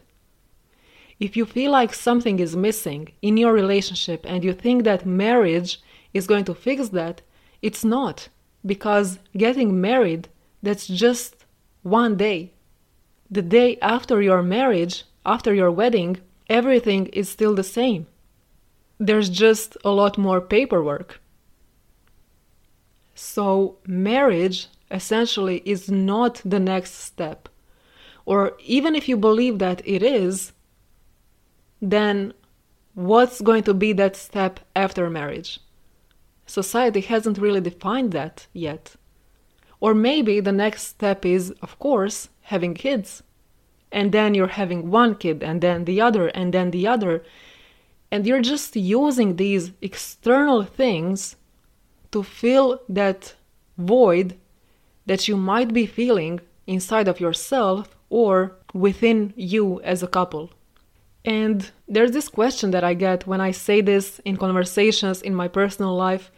If 1.20 1.38
you 1.38 1.46
feel 1.46 1.72
like 1.72 1.94
something 1.94 2.40
is 2.40 2.56
missing 2.56 3.10
in 3.22 3.38
your 3.38 3.54
relationship 3.54 4.26
and 4.28 4.44
you 4.44 4.54
think 4.54 4.84
that 4.84 5.06
marriage 5.06 5.80
is 6.14 6.28
going 6.28 6.46
to 6.46 6.56
fix 6.56 6.90
that, 6.90 7.22
it's 7.62 7.86
not. 7.86 8.30
Because 8.66 9.20
getting 9.38 9.80
married, 9.80 10.28
that's 10.66 10.88
just 10.88 11.46
one 11.84 12.18
day. 12.18 12.52
The 13.32 13.42
day 13.42 13.78
after 13.82 14.22
your 14.22 14.42
marriage, 14.42 15.04
after 15.26 15.54
your 15.54 15.72
wedding, 15.72 16.18
everything 16.50 17.08
is 17.08 17.30
still 17.30 17.56
the 17.56 17.64
same 17.64 18.08
there's 19.00 19.30
just 19.30 19.78
a 19.84 19.92
lot 19.92 20.18
more 20.18 20.42
paperwork. 20.42 21.20
So, 23.14 23.78
marriage 23.86 24.68
essentially 24.92 25.62
is 25.66 25.90
not 25.90 26.42
the 26.46 26.60
next 26.60 26.94
step. 26.94 27.50
Or 28.26 28.58
even 28.60 28.96
if 28.96 29.08
you 29.08 29.18
believe 29.18 29.60
that 29.60 29.82
it 29.86 30.02
is, 30.04 30.52
then 31.82 32.34
what's 32.94 33.42
going 33.42 33.64
to 33.64 33.74
be 33.74 33.94
that 33.94 34.16
step 34.16 34.60
after 34.76 35.10
marriage? 35.10 35.60
Society 36.46 37.02
hasn't 37.02 37.38
really 37.38 37.62
defined 37.62 38.12
that 38.12 38.48
yet. 38.54 38.96
Or 39.86 39.94
maybe 39.94 40.36
the 40.40 40.58
next 40.64 40.84
step 40.94 41.20
is, 41.26 41.44
of 41.62 41.72
course, 41.86 42.18
having 42.54 42.74
kids. 42.74 43.10
And 43.92 44.08
then 44.12 44.30
you're 44.34 44.58
having 44.62 44.82
one 45.02 45.14
kid, 45.24 45.44
and 45.50 45.58
then 45.66 45.86
the 45.86 46.00
other, 46.08 46.26
and 46.40 46.48
then 46.54 46.72
the 46.72 46.86
other 46.96 47.24
and 48.12 48.26
you're 48.26 48.42
just 48.42 48.76
using 48.76 49.36
these 49.36 49.72
external 49.82 50.64
things 50.64 51.36
to 52.12 52.24
fill 52.24 52.82
that 52.88 53.36
void 53.78 54.38
that 55.06 55.28
you 55.28 55.36
might 55.36 55.74
be 55.74 55.86
feeling 55.86 56.40
inside 56.66 57.08
of 57.08 57.20
yourself 57.20 57.96
or 58.10 58.56
within 58.74 59.34
you 59.36 59.82
as 59.82 60.02
a 60.02 60.08
couple. 60.08 60.50
And 61.24 61.70
there's 61.88 62.12
this 62.12 62.30
question 62.30 62.72
that 62.72 62.84
I 62.84 62.94
get 62.94 63.28
when 63.28 63.42
I 63.42 63.52
say 63.52 63.82
this 63.82 64.22
in 64.24 64.38
conversations 64.38 65.22
in 65.22 65.34
my 65.36 65.48
personal 65.48 65.96
life. 65.96 66.32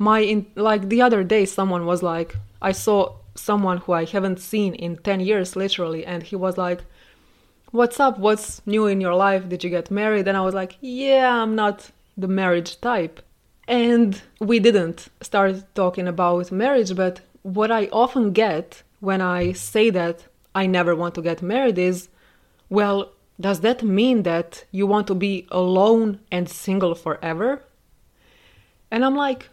My 0.00 0.20
in, 0.20 0.46
like 0.56 0.88
the 0.88 1.02
other 1.02 1.22
day 1.22 1.44
someone 1.44 1.84
was 1.86 2.02
like 2.02 2.34
I 2.60 2.72
saw 2.72 3.16
someone 3.34 3.78
who 3.78 3.92
I 3.92 4.04
haven't 4.04 4.40
seen 4.40 4.74
in 4.74 4.96
10 4.96 5.20
years 5.20 5.54
literally 5.54 6.04
and 6.04 6.22
he 6.22 6.34
was 6.34 6.58
like 6.58 6.80
what's 7.70 8.00
up? 8.00 8.18
What's 8.18 8.62
new 8.66 8.86
in 8.86 9.00
your 9.00 9.14
life? 9.14 9.48
Did 9.48 9.64
you 9.64 9.70
get 9.70 9.90
married? 9.90 10.26
And 10.28 10.36
I 10.36 10.40
was 10.40 10.54
like, 10.54 10.76
yeah, 10.80 11.42
I'm 11.42 11.54
not 11.54 11.90
the 12.16 12.28
marriage 12.28 12.80
type. 12.80 13.20
And 13.68 14.20
we 14.40 14.58
didn't 14.58 15.08
start 15.20 15.74
talking 15.74 16.08
about 16.08 16.50
marriage, 16.50 16.94
but 16.96 17.20
what 17.42 17.70
I 17.70 17.86
often 17.92 18.32
get 18.32 18.82
when 19.00 19.20
I 19.20 19.52
say 19.52 19.90
that 19.90 20.26
I 20.54 20.66
never 20.66 20.96
want 20.96 21.14
to 21.14 21.22
get 21.22 21.42
married 21.42 21.78
is, 21.78 22.08
well, 22.68 23.12
does 23.40 23.60
that 23.60 23.82
mean 23.82 24.24
that 24.24 24.64
you 24.72 24.86
want 24.86 25.06
to 25.06 25.14
be 25.14 25.46
alone 25.50 26.20
and 26.30 26.48
single 26.48 26.94
forever? 26.94 27.62
And 28.90 29.04
I'm 29.04 29.14
like, 29.14 29.48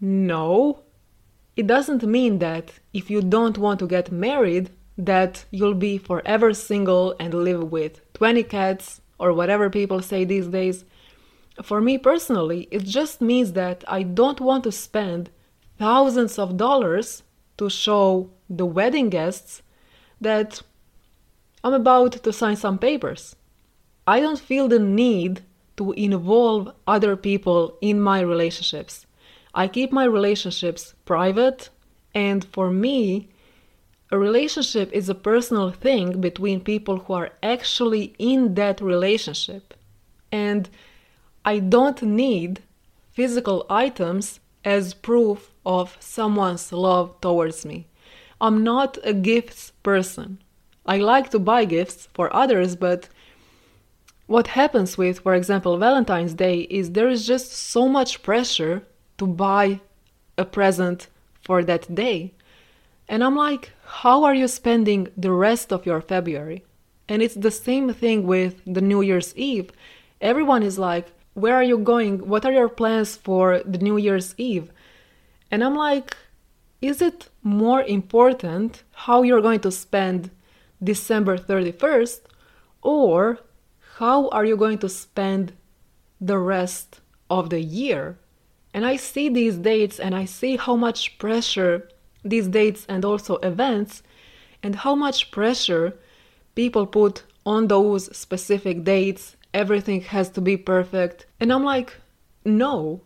no. 0.00 0.82
It 1.56 1.66
doesn't 1.66 2.02
mean 2.02 2.38
that 2.38 2.72
if 2.92 3.10
you 3.10 3.22
don't 3.22 3.58
want 3.58 3.78
to 3.80 3.86
get 3.86 4.12
married, 4.12 4.70
that 4.98 5.44
you'll 5.50 5.74
be 5.74 5.98
forever 5.98 6.52
single 6.54 7.14
and 7.18 7.32
live 7.32 7.70
with 7.70 8.00
20 8.14 8.42
cats 8.44 9.00
or 9.18 9.32
whatever 9.32 9.70
people 9.70 10.02
say 10.02 10.24
these 10.24 10.48
days. 10.48 10.84
For 11.62 11.80
me 11.80 11.96
personally, 11.98 12.68
it 12.70 12.84
just 12.84 13.20
means 13.20 13.52
that 13.52 13.84
I 13.88 14.02
don't 14.02 14.40
want 14.40 14.64
to 14.64 14.72
spend 14.72 15.30
thousands 15.78 16.38
of 16.38 16.56
dollars 16.56 17.22
to 17.58 17.70
show 17.70 18.30
the 18.48 18.66
wedding 18.66 19.08
guests 19.08 19.62
that 20.20 20.62
I'm 21.64 21.72
about 21.72 22.12
to 22.12 22.32
sign 22.32 22.56
some 22.56 22.78
papers. 22.78 23.36
I 24.06 24.20
don't 24.20 24.38
feel 24.38 24.68
the 24.68 24.78
need 24.78 25.42
to 25.76 25.92
involve 25.92 26.72
other 26.86 27.16
people 27.16 27.76
in 27.80 28.00
my 28.00 28.20
relationships. 28.20 29.05
I 29.58 29.68
keep 29.68 29.90
my 29.90 30.04
relationships 30.04 30.94
private, 31.06 31.70
and 32.14 32.44
for 32.44 32.70
me, 32.70 33.30
a 34.12 34.18
relationship 34.18 34.92
is 34.92 35.08
a 35.08 35.14
personal 35.14 35.70
thing 35.70 36.20
between 36.20 36.60
people 36.60 36.98
who 36.98 37.14
are 37.14 37.30
actually 37.42 38.14
in 38.18 38.54
that 38.56 38.82
relationship. 38.82 39.72
And 40.30 40.68
I 41.42 41.58
don't 41.60 42.02
need 42.02 42.60
physical 43.12 43.64
items 43.70 44.40
as 44.62 44.92
proof 44.92 45.50
of 45.64 45.96
someone's 46.00 46.70
love 46.70 47.18
towards 47.22 47.64
me. 47.64 47.86
I'm 48.38 48.62
not 48.62 48.98
a 49.04 49.14
gifts 49.14 49.72
person. 49.82 50.38
I 50.84 50.98
like 50.98 51.30
to 51.30 51.38
buy 51.38 51.64
gifts 51.64 52.08
for 52.12 52.34
others, 52.36 52.76
but 52.76 53.08
what 54.26 54.48
happens 54.48 54.98
with, 54.98 55.20
for 55.20 55.34
example, 55.34 55.78
Valentine's 55.78 56.34
Day 56.34 56.60
is 56.68 56.90
there 56.90 57.08
is 57.08 57.26
just 57.26 57.52
so 57.52 57.88
much 57.88 58.22
pressure 58.22 58.82
to 59.18 59.26
buy 59.26 59.80
a 60.38 60.44
present 60.44 61.08
for 61.42 61.62
that 61.64 61.94
day. 61.94 62.34
And 63.08 63.22
I'm 63.22 63.36
like, 63.36 63.72
how 63.84 64.24
are 64.24 64.34
you 64.34 64.48
spending 64.48 65.08
the 65.16 65.30
rest 65.30 65.72
of 65.72 65.86
your 65.86 66.00
February? 66.00 66.64
And 67.08 67.22
it's 67.22 67.34
the 67.34 67.50
same 67.50 67.92
thing 67.94 68.26
with 68.26 68.60
the 68.66 68.80
New 68.80 69.00
Year's 69.00 69.34
Eve. 69.36 69.70
Everyone 70.20 70.62
is 70.62 70.78
like, 70.78 71.12
where 71.34 71.54
are 71.54 71.62
you 71.62 71.78
going? 71.78 72.26
What 72.26 72.44
are 72.44 72.52
your 72.52 72.68
plans 72.68 73.16
for 73.16 73.60
the 73.64 73.78
New 73.78 73.96
Year's 73.96 74.34
Eve? 74.38 74.72
And 75.50 75.62
I'm 75.62 75.76
like, 75.76 76.16
is 76.80 77.00
it 77.00 77.28
more 77.42 77.82
important 77.82 78.82
how 78.92 79.22
you're 79.22 79.40
going 79.40 79.60
to 79.60 79.70
spend 79.70 80.30
December 80.82 81.38
31st 81.38 82.20
or 82.82 83.38
how 83.96 84.28
are 84.28 84.44
you 84.44 84.56
going 84.56 84.78
to 84.78 84.88
spend 84.88 85.52
the 86.20 86.38
rest 86.38 87.00
of 87.30 87.50
the 87.50 87.60
year? 87.60 88.18
And 88.76 88.84
I 88.84 88.96
see 88.96 89.30
these 89.30 89.56
dates 89.56 89.98
and 89.98 90.14
I 90.14 90.26
see 90.26 90.56
how 90.56 90.76
much 90.76 91.16
pressure 91.16 91.88
these 92.22 92.46
dates 92.46 92.84
and 92.90 93.06
also 93.06 93.36
events 93.36 94.02
and 94.62 94.76
how 94.76 94.94
much 94.94 95.30
pressure 95.30 95.94
people 96.54 96.86
put 96.86 97.22
on 97.46 97.68
those 97.68 98.14
specific 98.14 98.84
dates. 98.84 99.34
Everything 99.54 100.02
has 100.02 100.28
to 100.32 100.42
be 100.42 100.58
perfect. 100.58 101.24
And 101.40 101.50
I'm 101.54 101.64
like, 101.64 101.96
no. 102.44 103.00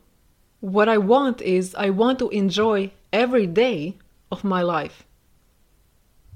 What 0.58 0.88
I 0.88 0.98
want 0.98 1.40
is 1.40 1.76
I 1.76 1.90
want 1.90 2.18
to 2.18 2.30
enjoy 2.30 2.90
every 3.12 3.46
day 3.46 3.96
of 4.32 4.42
my 4.42 4.62
life. 4.62 5.04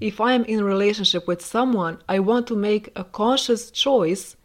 If 0.00 0.20
I 0.20 0.34
am 0.34 0.44
in 0.44 0.60
a 0.60 0.64
relationship 0.64 1.26
with 1.26 1.44
someone, 1.44 1.98
I 2.08 2.20
want 2.20 2.46
to 2.46 2.56
make 2.56 2.92
a 2.94 3.02
conscious 3.02 3.72
choice 3.72 4.36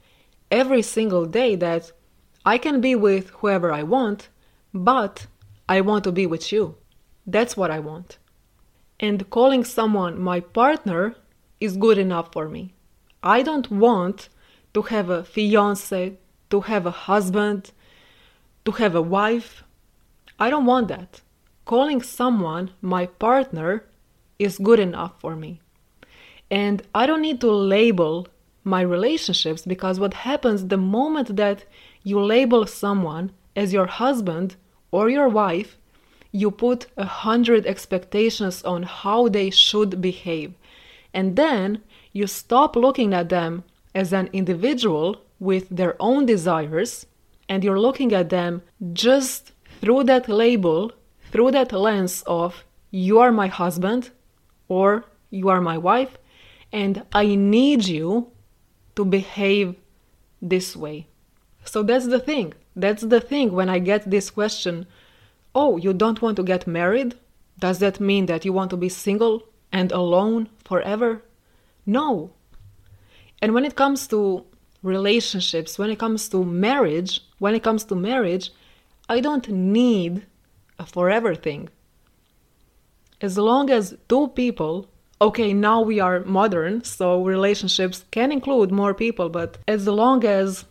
every 0.49 0.81
single 0.81 1.27
day 1.27 1.55
that 1.57 1.91
I 2.43 2.57
can 2.57 2.81
be 2.81 2.95
with 2.95 3.29
whoever 3.29 3.71
I 3.71 3.83
want, 3.83 4.29
but 4.73 5.27
I 5.67 5.81
want 5.81 6.03
to 6.05 6.11
be 6.11 6.25
with 6.25 6.51
you. 6.51 6.75
That's 7.25 7.55
what 7.55 7.71
I 7.71 7.79
want 7.79 8.17
and 8.99 9.29
calling 9.29 9.63
someone 9.63 10.21
my 10.21 10.39
partner 10.39 11.15
is 11.59 11.77
good 11.77 11.97
enough 11.97 12.31
for 12.33 12.49
me. 12.49 12.73
I 13.23 13.41
don't 13.41 13.71
want 13.71 14.29
to 14.73 14.81
have 14.83 15.09
a 15.09 15.23
fiance, 15.23 16.17
to 16.49 16.61
have 16.61 16.85
a 16.85 16.91
husband, 16.91 17.71
to 18.65 18.71
have 18.71 18.95
a 18.95 19.01
wife. 19.01 19.63
I 20.39 20.49
don't 20.49 20.65
want 20.65 20.89
that. 20.89 21.21
Calling 21.65 22.01
someone 22.01 22.71
my 22.81 23.05
partner 23.05 23.85
is 24.37 24.57
good 24.57 24.79
enough 24.79 25.19
for 25.19 25.35
me. 25.35 25.61
And 26.51 26.81
I 26.95 27.05
don't 27.05 27.21
need 27.21 27.41
to 27.41 27.51
label 27.51 28.27
my 28.63 28.81
relationships 28.81 29.65
because 29.65 29.99
what 29.99 30.13
happens 30.13 30.67
the 30.67 30.77
moment 30.77 31.35
that 31.35 31.65
you 32.03 32.19
label 32.19 32.65
someone 32.65 33.31
as 33.59 33.73
your 33.73 33.87
husband 33.87 34.55
or 34.89 35.09
your 35.09 35.27
wife, 35.27 35.77
you 36.31 36.49
put 36.49 36.87
a 36.95 37.09
hundred 37.25 37.65
expectations 37.65 38.63
on 38.63 38.83
how 38.83 39.27
they 39.27 39.49
should 39.49 39.99
behave. 39.99 40.53
And 41.13 41.35
then 41.35 41.81
you 42.13 42.25
stop 42.27 42.75
looking 42.75 43.13
at 43.13 43.27
them 43.27 43.63
as 43.93 44.13
an 44.13 44.29
individual 44.31 45.07
with 45.39 45.65
their 45.69 45.95
own 45.99 46.25
desires 46.25 47.05
and 47.49 47.63
you're 47.63 47.85
looking 47.87 48.13
at 48.13 48.29
them 48.29 48.61
just 48.93 49.51
through 49.81 50.03
that 50.05 50.29
label, 50.29 50.91
through 51.31 51.51
that 51.51 51.73
lens 51.73 52.23
of 52.27 52.63
you 52.91 53.19
are 53.19 53.31
my 53.31 53.47
husband 53.47 54.11
or 54.69 55.03
you 55.31 55.49
are 55.49 55.61
my 55.61 55.77
wife 55.77 56.17
and 56.71 57.03
I 57.11 57.35
need 57.35 57.87
you 57.87 58.31
to 58.95 59.03
behave 59.03 59.75
this 60.41 60.77
way. 60.77 61.07
So 61.65 61.83
that's 61.83 62.07
the 62.07 62.19
thing. 62.19 62.53
That's 62.79 63.03
the 63.03 63.19
thing 63.19 63.51
when 63.51 63.69
I 63.69 63.79
get 63.79 64.09
this 64.09 64.29
question 64.29 64.85
Oh, 65.55 65.77
you 65.77 65.93
don't 65.93 66.21
want 66.21 66.37
to 66.37 66.43
get 66.43 66.67
married? 66.67 67.15
Does 67.57 67.79
that 67.79 67.99
mean 67.99 68.27
that 68.27 68.45
you 68.45 68.53
want 68.53 68.69
to 68.69 68.77
be 68.77 68.87
single 68.89 69.43
and 69.71 69.91
alone 69.91 70.47
forever? 70.63 71.23
No. 71.85 72.31
And 73.41 73.53
when 73.53 73.65
it 73.65 73.75
comes 73.75 74.07
to 74.07 74.45
relationships, 74.83 75.77
when 75.77 75.89
it 75.89 75.99
comes 75.99 76.29
to 76.29 76.45
marriage, 76.45 77.21
when 77.39 77.55
it 77.55 77.63
comes 77.63 77.83
to 77.85 77.95
marriage, 77.95 78.51
I 79.09 79.19
don't 79.19 79.49
need 79.49 80.25
a 80.77 80.85
forever 80.85 81.35
thing. 81.35 81.69
As 83.21 83.37
long 83.37 83.69
as 83.69 83.97
two 84.07 84.29
people, 84.29 84.87
okay, 85.19 85.51
now 85.51 85.81
we 85.81 85.99
are 85.99 86.21
modern, 86.21 86.83
so 86.83 87.25
relationships 87.25 88.05
can 88.11 88.31
include 88.31 88.71
more 88.71 88.93
people, 88.93 89.29
but 89.29 89.57
as 89.67 89.87
long 89.87 90.23
as 90.23 90.65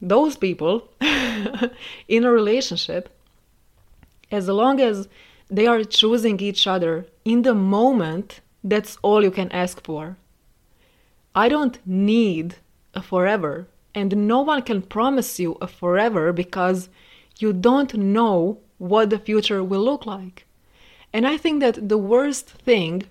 those 0.00 0.36
people 0.36 0.88
in 2.08 2.24
a 2.24 2.30
relationship 2.30 3.08
as 4.30 4.48
long 4.48 4.80
as 4.80 5.08
they 5.50 5.66
are 5.66 5.82
choosing 5.84 6.38
each 6.40 6.66
other 6.66 7.06
in 7.24 7.42
the 7.42 7.54
moment, 7.54 8.40
that's 8.62 8.96
all 9.02 9.22
you 9.22 9.30
can 9.30 9.50
ask 9.50 9.82
for. 9.84 10.16
I 11.34 11.48
don't 11.48 11.78
need 11.86 12.56
a 12.94 13.02
forever, 13.02 13.66
and 13.94 14.28
no 14.28 14.40
one 14.40 14.62
can 14.62 14.82
promise 14.82 15.40
you 15.40 15.56
a 15.60 15.66
forever 15.66 16.32
because 16.32 16.88
you 17.38 17.52
don't 17.52 17.94
know 17.94 18.58
what 18.78 19.10
the 19.10 19.18
future 19.18 19.62
will 19.62 19.82
look 19.82 20.06
like. 20.06 20.46
And 21.12 21.26
I 21.26 21.36
think 21.36 21.60
that 21.60 21.88
the 21.88 21.98
worst 21.98 22.48
thing 22.48 23.04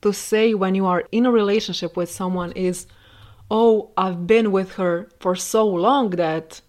to 0.00 0.12
say 0.12 0.54
when 0.54 0.74
you 0.74 0.86
are 0.86 1.04
in 1.12 1.26
a 1.26 1.30
relationship 1.30 1.96
with 1.96 2.10
someone 2.10 2.52
is, 2.52 2.86
Oh, 3.54 3.90
I've 3.98 4.26
been 4.26 4.50
with 4.50 4.76
her 4.76 5.10
for 5.20 5.36
so 5.36 5.66
long 5.68 6.08
that 6.12 6.62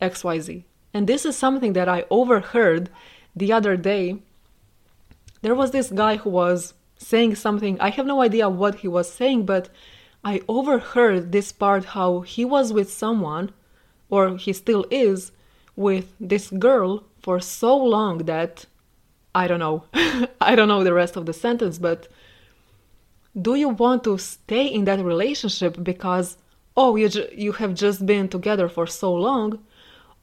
XYZ. 0.00 0.62
And 0.94 1.08
this 1.08 1.26
is 1.26 1.36
something 1.36 1.72
that 1.72 1.88
I 1.88 2.04
overheard 2.10 2.90
the 3.34 3.52
other 3.52 3.76
day, 3.76 4.18
there 5.42 5.56
was 5.56 5.72
this 5.72 5.90
guy 5.90 6.14
who 6.14 6.30
was 6.30 6.74
saying 6.96 7.34
something. 7.34 7.80
I 7.80 7.90
have 7.90 8.06
no 8.06 8.22
idea 8.22 8.48
what 8.48 8.76
he 8.76 8.88
was 8.88 9.12
saying, 9.12 9.46
but 9.46 9.68
I 10.24 10.42
overheard 10.46 11.32
this 11.32 11.50
part 11.50 11.86
how 11.86 12.20
he 12.20 12.44
was 12.44 12.72
with 12.72 12.88
someone, 12.88 13.50
or 14.08 14.36
he 14.36 14.52
still 14.52 14.86
is, 14.92 15.32
with 15.74 16.14
this 16.20 16.50
girl 16.52 17.02
for 17.20 17.40
so 17.40 17.76
long 17.76 18.18
that 18.18 18.66
I 19.34 19.48
don't 19.48 19.58
know. 19.58 19.86
I 20.40 20.54
don't 20.54 20.68
know 20.68 20.84
the 20.84 20.94
rest 20.94 21.16
of 21.16 21.26
the 21.26 21.32
sentence, 21.32 21.80
but 21.80 22.06
do 23.40 23.54
you 23.54 23.68
want 23.68 24.04
to 24.04 24.18
stay 24.18 24.66
in 24.66 24.84
that 24.84 25.00
relationship 25.00 25.82
because 25.82 26.36
oh 26.76 26.96
you 26.96 27.08
ju- 27.08 27.28
you 27.32 27.52
have 27.52 27.74
just 27.74 28.06
been 28.06 28.28
together 28.28 28.68
for 28.68 28.86
so 28.86 29.12
long 29.12 29.58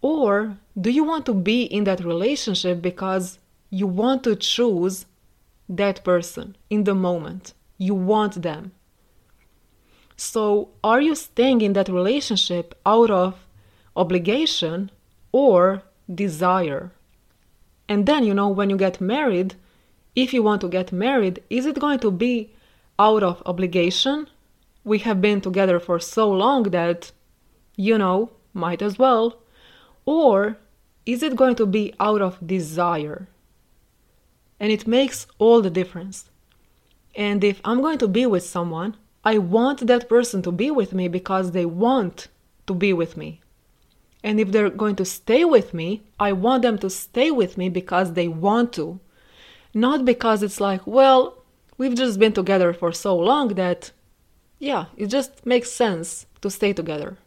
or 0.01 0.57
do 0.79 0.89
you 0.89 1.03
want 1.03 1.25
to 1.25 1.33
be 1.33 1.63
in 1.63 1.85
that 1.85 2.03
relationship 2.03 2.81
because 2.81 3.39
you 3.69 3.87
want 3.87 4.23
to 4.23 4.35
choose 4.35 5.05
that 5.69 6.03
person 6.03 6.55
in 6.69 6.83
the 6.83 6.93
moment? 6.93 7.53
You 7.77 7.95
want 7.95 8.41
them. 8.41 8.71
So, 10.15 10.69
are 10.83 11.01
you 11.01 11.15
staying 11.15 11.61
in 11.61 11.73
that 11.73 11.89
relationship 11.89 12.75
out 12.85 13.09
of 13.09 13.45
obligation 13.95 14.91
or 15.31 15.83
desire? 16.13 16.91
And 17.89 18.05
then, 18.05 18.23
you 18.23 18.33
know, 18.33 18.49
when 18.49 18.69
you 18.69 18.77
get 18.77 19.01
married, 19.01 19.55
if 20.15 20.33
you 20.33 20.43
want 20.43 20.61
to 20.61 20.67
get 20.67 20.91
married, 20.91 21.41
is 21.49 21.65
it 21.65 21.79
going 21.79 21.99
to 21.99 22.11
be 22.11 22.52
out 22.99 23.23
of 23.23 23.41
obligation? 23.45 24.27
We 24.83 24.99
have 24.99 25.21
been 25.21 25.41
together 25.41 25.79
for 25.79 25.99
so 25.99 26.29
long 26.29 26.63
that, 26.71 27.11
you 27.75 27.97
know, 27.97 28.31
might 28.53 28.81
as 28.81 28.99
well. 28.99 29.41
Or 30.05 30.57
is 31.05 31.23
it 31.23 31.35
going 31.35 31.55
to 31.55 31.65
be 31.65 31.93
out 31.99 32.21
of 32.21 32.45
desire? 32.45 33.27
And 34.59 34.71
it 34.71 34.87
makes 34.87 35.27
all 35.39 35.61
the 35.61 35.69
difference. 35.69 36.29
And 37.15 37.43
if 37.43 37.61
I'm 37.63 37.81
going 37.81 37.99
to 37.99 38.07
be 38.07 38.25
with 38.25 38.43
someone, 38.43 38.97
I 39.23 39.37
want 39.37 39.87
that 39.87 40.09
person 40.09 40.41
to 40.43 40.51
be 40.51 40.71
with 40.71 40.93
me 40.93 41.07
because 41.07 41.51
they 41.51 41.65
want 41.65 42.27
to 42.67 42.73
be 42.73 42.93
with 42.93 43.15
me. 43.15 43.41
And 44.23 44.39
if 44.39 44.51
they're 44.51 44.69
going 44.69 44.95
to 44.97 45.05
stay 45.05 45.43
with 45.43 45.73
me, 45.73 46.03
I 46.19 46.31
want 46.31 46.61
them 46.61 46.77
to 46.79 46.89
stay 46.89 47.29
with 47.29 47.57
me 47.57 47.69
because 47.69 48.13
they 48.13 48.27
want 48.27 48.73
to. 48.73 48.99
Not 49.73 50.05
because 50.05 50.43
it's 50.43 50.61
like, 50.61 50.85
well, 50.87 51.42
we've 51.77 51.95
just 51.95 52.19
been 52.19 52.33
together 52.33 52.73
for 52.73 52.91
so 52.91 53.17
long 53.17 53.49
that, 53.55 53.91
yeah, 54.59 54.85
it 54.97 55.07
just 55.07 55.45
makes 55.45 55.71
sense 55.71 56.25
to 56.41 56.49
stay 56.49 56.73
together. 56.73 57.17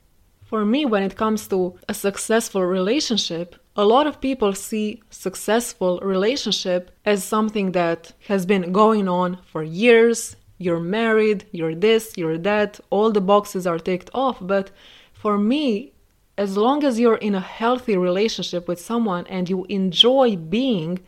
For 0.44 0.64
me, 0.64 0.84
when 0.84 1.02
it 1.02 1.16
comes 1.16 1.48
to 1.48 1.78
a 1.88 1.94
successful 1.94 2.62
relationship, 2.62 3.56
a 3.74 3.84
lot 3.84 4.06
of 4.06 4.20
people 4.20 4.54
see 4.54 5.02
successful 5.10 5.98
relationship 6.00 6.90
as 7.04 7.24
something 7.24 7.72
that 7.72 8.12
has 8.28 8.46
been 8.46 8.72
going 8.72 9.08
on 9.08 9.38
for 9.44 9.62
years. 9.62 10.36
You're 10.58 10.80
married, 10.80 11.44
you're 11.52 11.74
this, 11.74 12.14
you're 12.16 12.38
that, 12.38 12.80
all 12.90 13.10
the 13.10 13.20
boxes 13.20 13.66
are 13.66 13.78
ticked 13.78 14.08
off. 14.14 14.38
But 14.40 14.70
for 15.12 15.36
me, 15.36 15.92
as 16.38 16.56
long 16.56 16.84
as 16.84 17.00
you're 17.00 17.16
in 17.16 17.34
a 17.34 17.40
healthy 17.40 17.96
relationship 17.96 18.68
with 18.68 18.80
someone 18.80 19.26
and 19.26 19.48
you 19.48 19.64
enjoy 19.68 20.36
being 20.36 21.00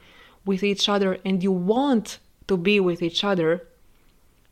with 0.45 0.63
each 0.63 0.89
other 0.89 1.19
and 1.25 1.43
you 1.43 1.53
want 1.53 2.19
to 2.49 2.57
be 2.57 2.81
with 2.81 3.03
each 3.03 3.23
other, 3.25 3.67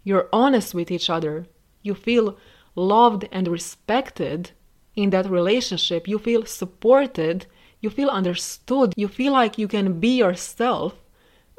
you're 0.05 0.29
honest 0.33 0.75
with 0.75 0.91
each 0.91 1.11
other, 1.11 1.47
you 1.83 1.95
feel 1.95 2.37
loved 2.75 3.29
and 3.33 3.49
respected 3.49 4.53
in 4.95 5.11
that 5.11 5.29
relationship, 5.29 6.07
you 6.07 6.19
feel 6.19 6.47
supported, 6.47 7.47
you 7.81 7.91
feel 7.91 8.09
understood, 8.09 8.93
you 8.97 9.09
feel 9.09 9.33
like 9.33 9.59
you 9.59 9.69
can 9.69 10.01
be 10.01 10.17
yourself 10.17 10.95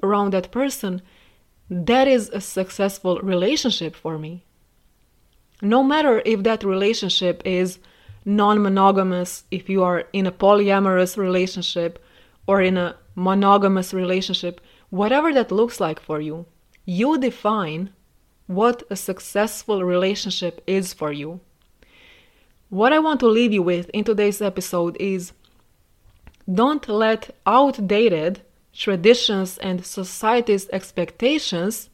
around 0.01 0.31
that 0.31 0.51
person, 0.51 1.01
that 1.69 2.07
is 2.07 2.29
a 2.29 2.41
successful 2.41 3.19
relationship 3.19 3.95
for 3.95 4.17
me. 4.17 4.43
No 5.61 5.83
matter 5.83 6.21
if 6.25 6.43
that 6.43 6.63
relationship 6.63 7.41
is 7.45 7.79
non 8.25 8.61
monogamous, 8.61 9.43
if 9.51 9.69
you 9.69 9.83
are 9.83 10.05
in 10.13 10.27
a 10.27 10.31
polyamorous 10.31 11.17
relationship 11.17 12.03
or 12.45 12.61
in 12.61 12.77
a 12.77 12.95
monogamous 13.15 13.93
relationship, 13.93 14.61
whatever 14.89 15.33
that 15.33 15.51
looks 15.51 15.79
like 15.79 15.99
for 15.99 16.21
you, 16.21 16.45
you 16.85 17.17
define 17.17 17.91
what 18.47 18.83
a 18.89 18.95
successful 18.95 19.83
relationship 19.83 20.61
is 20.65 20.93
for 20.93 21.11
you. 21.11 21.39
What 22.69 22.93
I 22.93 22.99
want 22.99 23.19
to 23.21 23.27
leave 23.27 23.53
you 23.53 23.61
with 23.61 23.89
in 23.89 24.03
today's 24.03 24.41
episode 24.41 24.97
is 24.99 25.33
don't 26.51 26.87
let 26.87 27.35
outdated 27.45 28.41
traditions 28.73 29.57
and 29.57 29.85
society's 29.85 30.69
expectations 30.69 31.89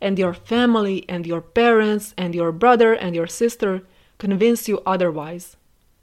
and 0.00 0.18
your 0.18 0.34
family 0.34 1.04
and 1.08 1.26
your 1.26 1.40
parents 1.40 2.14
and 2.18 2.34
your 2.34 2.50
brother 2.50 2.92
and 2.92 3.14
your 3.14 3.26
sister 3.26 3.82
convince 4.18 4.68
you 4.68 4.80
otherwise. 4.84 5.56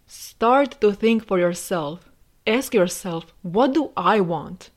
Start 0.08 0.80
to 0.82 0.94
think 0.94 1.26
for 1.26 1.40
yourself. 1.40 2.10
Ask 2.48 2.74
yourself, 2.74 3.34
what 3.42 3.74
do 3.74 3.92
I 3.96 4.20
want? 4.22 4.70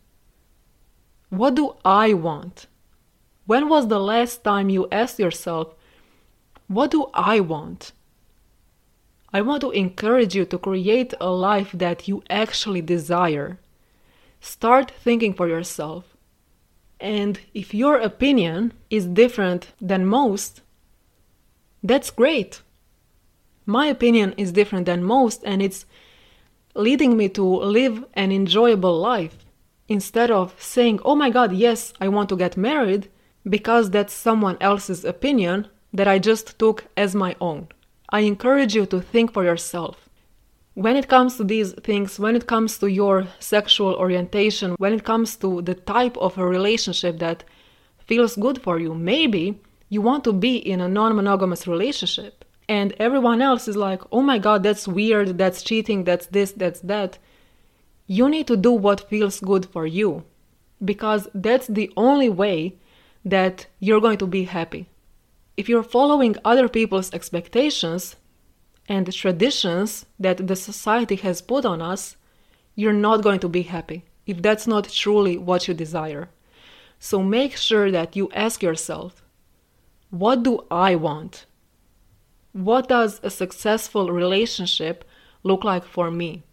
What 1.37 1.55
do 1.55 1.77
I 1.85 2.12
want? 2.12 2.66
When 3.47 3.68
was 3.68 3.88
the 3.88 4.01
last 4.01 4.44
time 4.44 4.68
you 4.68 4.88
asked 4.90 5.18
yourself, 5.18 5.75
what 6.68 6.90
do 6.90 7.11
I 7.12 7.40
want? 7.40 7.92
I 9.33 9.40
want 9.40 9.61
to 9.62 9.70
encourage 9.70 10.35
you 10.35 10.44
to 10.47 10.59
create 10.59 11.12
a 11.20 11.31
life 11.31 11.73
that 11.73 12.09
you 12.09 12.23
actually 12.31 12.83
desire. 12.83 13.59
Start 14.40 14.90
thinking 14.90 15.35
for 15.35 15.49
yourself. 15.49 16.05
And 17.01 17.40
if 17.53 17.75
your 17.75 17.97
opinion 17.97 18.73
is 18.88 19.07
different 19.07 19.73
than 19.81 20.07
most, 20.07 20.62
that's 21.83 22.11
great 22.11 22.62
my 23.66 23.87
opinion 23.87 24.35
is 24.37 24.53
different 24.53 24.87
than 24.87 25.03
most 25.03 25.42
and 25.44 25.62
it's 25.62 25.87
leading 26.75 27.16
me 27.16 27.29
to 27.29 27.44
live 27.44 28.05
an 28.14 28.33
enjoyable 28.33 28.99
life 28.99 29.43
instead 29.88 30.31
of 30.31 30.55
saying, 30.62 31.01
oh 31.05 31.14
my 31.14 31.31
god, 31.31 31.53
yes, 31.53 31.92
I 32.01 32.09
want 32.09 32.29
to 32.31 32.37
get 32.37 32.57
married 32.57 33.09
because 33.49 33.90
that's 33.90 34.12
someone 34.12 34.57
else's 34.61 35.05
opinion 35.05 35.68
that 35.92 36.09
I 36.09 36.18
just 36.18 36.59
took 36.59 36.87
as 36.97 37.14
my 37.14 37.37
own. 37.40 37.68
I 38.11 38.20
encourage 38.20 38.75
you 38.75 38.87
to 38.87 39.01
think 39.01 39.33
for 39.33 39.44
yourself. 39.44 40.09
When 40.75 40.97
it 40.97 41.09
comes 41.09 41.37
to 41.37 41.44
these 41.44 41.73
things, 41.73 42.18
when 42.18 42.35
it 42.35 42.47
comes 42.47 42.79
to 42.79 42.88
your 42.88 43.29
sexual 43.38 43.94
orientation, 43.94 44.75
when 44.79 44.92
it 44.92 45.05
comes 45.05 45.37
to 45.37 45.62
the 45.62 45.75
type 45.75 46.16
of 46.16 46.37
a 46.37 46.47
relationship 46.47 47.18
that 47.20 47.44
feels 47.99 48.35
good 48.37 48.61
for 48.61 48.79
you, 48.79 48.94
maybe 48.94 49.61
you 49.88 50.01
want 50.03 50.25
to 50.25 50.33
be 50.33 50.57
in 50.57 50.81
a 50.81 50.88
non 50.88 51.14
monogamous 51.14 51.66
relationship 51.68 52.44
and 52.68 52.94
everyone 52.99 53.42
else 53.42 53.68
is 53.68 53.77
like, 53.77 54.01
oh 54.11 54.23
my 54.23 54.38
god, 54.38 54.62
that's 54.62 54.88
weird, 54.88 55.38
that's 55.38 55.62
cheating, 55.62 56.05
that's 56.05 56.27
this, 56.27 56.53
that's 56.53 56.81
that. 56.81 57.18
You 58.07 58.29
need 58.29 58.47
to 58.49 58.57
do 58.57 58.73
what 58.73 59.09
feels 59.09 59.40
good 59.40 59.67
for 59.67 59.87
you 59.87 60.25
because 60.85 61.29
that's 61.35 61.67
the 61.67 61.90
only 61.97 62.29
way 62.29 62.77
that 63.25 63.67
you're 63.79 64.01
going 64.01 64.19
to 64.19 64.27
be 64.27 64.45
happy. 64.45 64.88
If 65.57 65.69
you're 65.69 65.83
following 65.83 66.37
other 66.45 66.69
people's 66.69 67.12
expectations 67.14 68.17
and 68.88 69.11
traditions 69.12 70.05
that 70.19 70.47
the 70.47 70.57
society 70.57 71.17
has 71.17 71.40
put 71.40 71.64
on 71.64 71.81
us, 71.81 72.17
you're 72.75 72.93
not 72.93 73.23
going 73.23 73.40
to 73.40 73.49
be 73.49 73.62
happy 73.62 74.05
if 74.27 74.43
that's 74.43 74.67
not 74.67 74.88
truly 74.88 75.38
what 75.38 75.69
you 75.69 75.75
desire. 75.75 76.29
So 76.99 77.23
make 77.23 77.57
sure 77.57 77.90
that 77.90 78.17
you 78.17 78.31
ask 78.35 78.62
yourself, 78.62 79.23
what 80.11 80.43
do 80.43 80.67
I 80.71 80.95
want? 80.95 81.47
What 82.53 82.88
does 82.88 83.21
a 83.23 83.31
successful 83.31 84.12
relationship 84.12 85.05
look 85.43 85.64
like 85.64 85.85
for 85.85 86.11
me? 86.11 86.45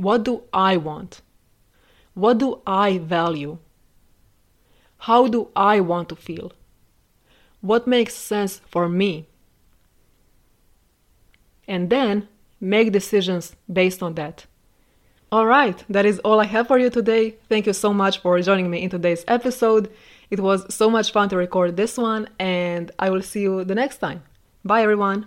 What 0.00 0.22
do 0.22 0.44
I 0.50 0.78
want? 0.78 1.20
What 2.14 2.38
do 2.38 2.62
I 2.66 2.96
value? 2.96 3.58
How 4.96 5.28
do 5.28 5.48
I 5.54 5.80
want 5.80 6.08
to 6.08 6.16
feel? 6.16 6.52
What 7.60 7.86
makes 7.86 8.14
sense 8.14 8.62
for 8.66 8.88
me? 8.88 9.26
And 11.68 11.90
then 11.90 12.28
make 12.62 12.92
decisions 12.92 13.54
based 13.70 14.02
on 14.02 14.14
that. 14.14 14.46
All 15.30 15.44
right, 15.44 15.84
that 15.90 16.06
is 16.06 16.18
all 16.20 16.40
I 16.40 16.46
have 16.46 16.68
for 16.68 16.78
you 16.78 16.88
today. 16.88 17.36
Thank 17.50 17.66
you 17.66 17.74
so 17.74 17.92
much 17.92 18.20
for 18.20 18.40
joining 18.40 18.70
me 18.70 18.82
in 18.82 18.88
today's 18.88 19.26
episode. 19.28 19.90
It 20.30 20.40
was 20.40 20.74
so 20.74 20.88
much 20.88 21.12
fun 21.12 21.28
to 21.28 21.36
record 21.36 21.76
this 21.76 21.98
one, 21.98 22.26
and 22.38 22.90
I 22.98 23.10
will 23.10 23.22
see 23.22 23.42
you 23.42 23.64
the 23.64 23.74
next 23.74 23.98
time. 23.98 24.22
Bye, 24.64 24.82
everyone. 24.82 25.26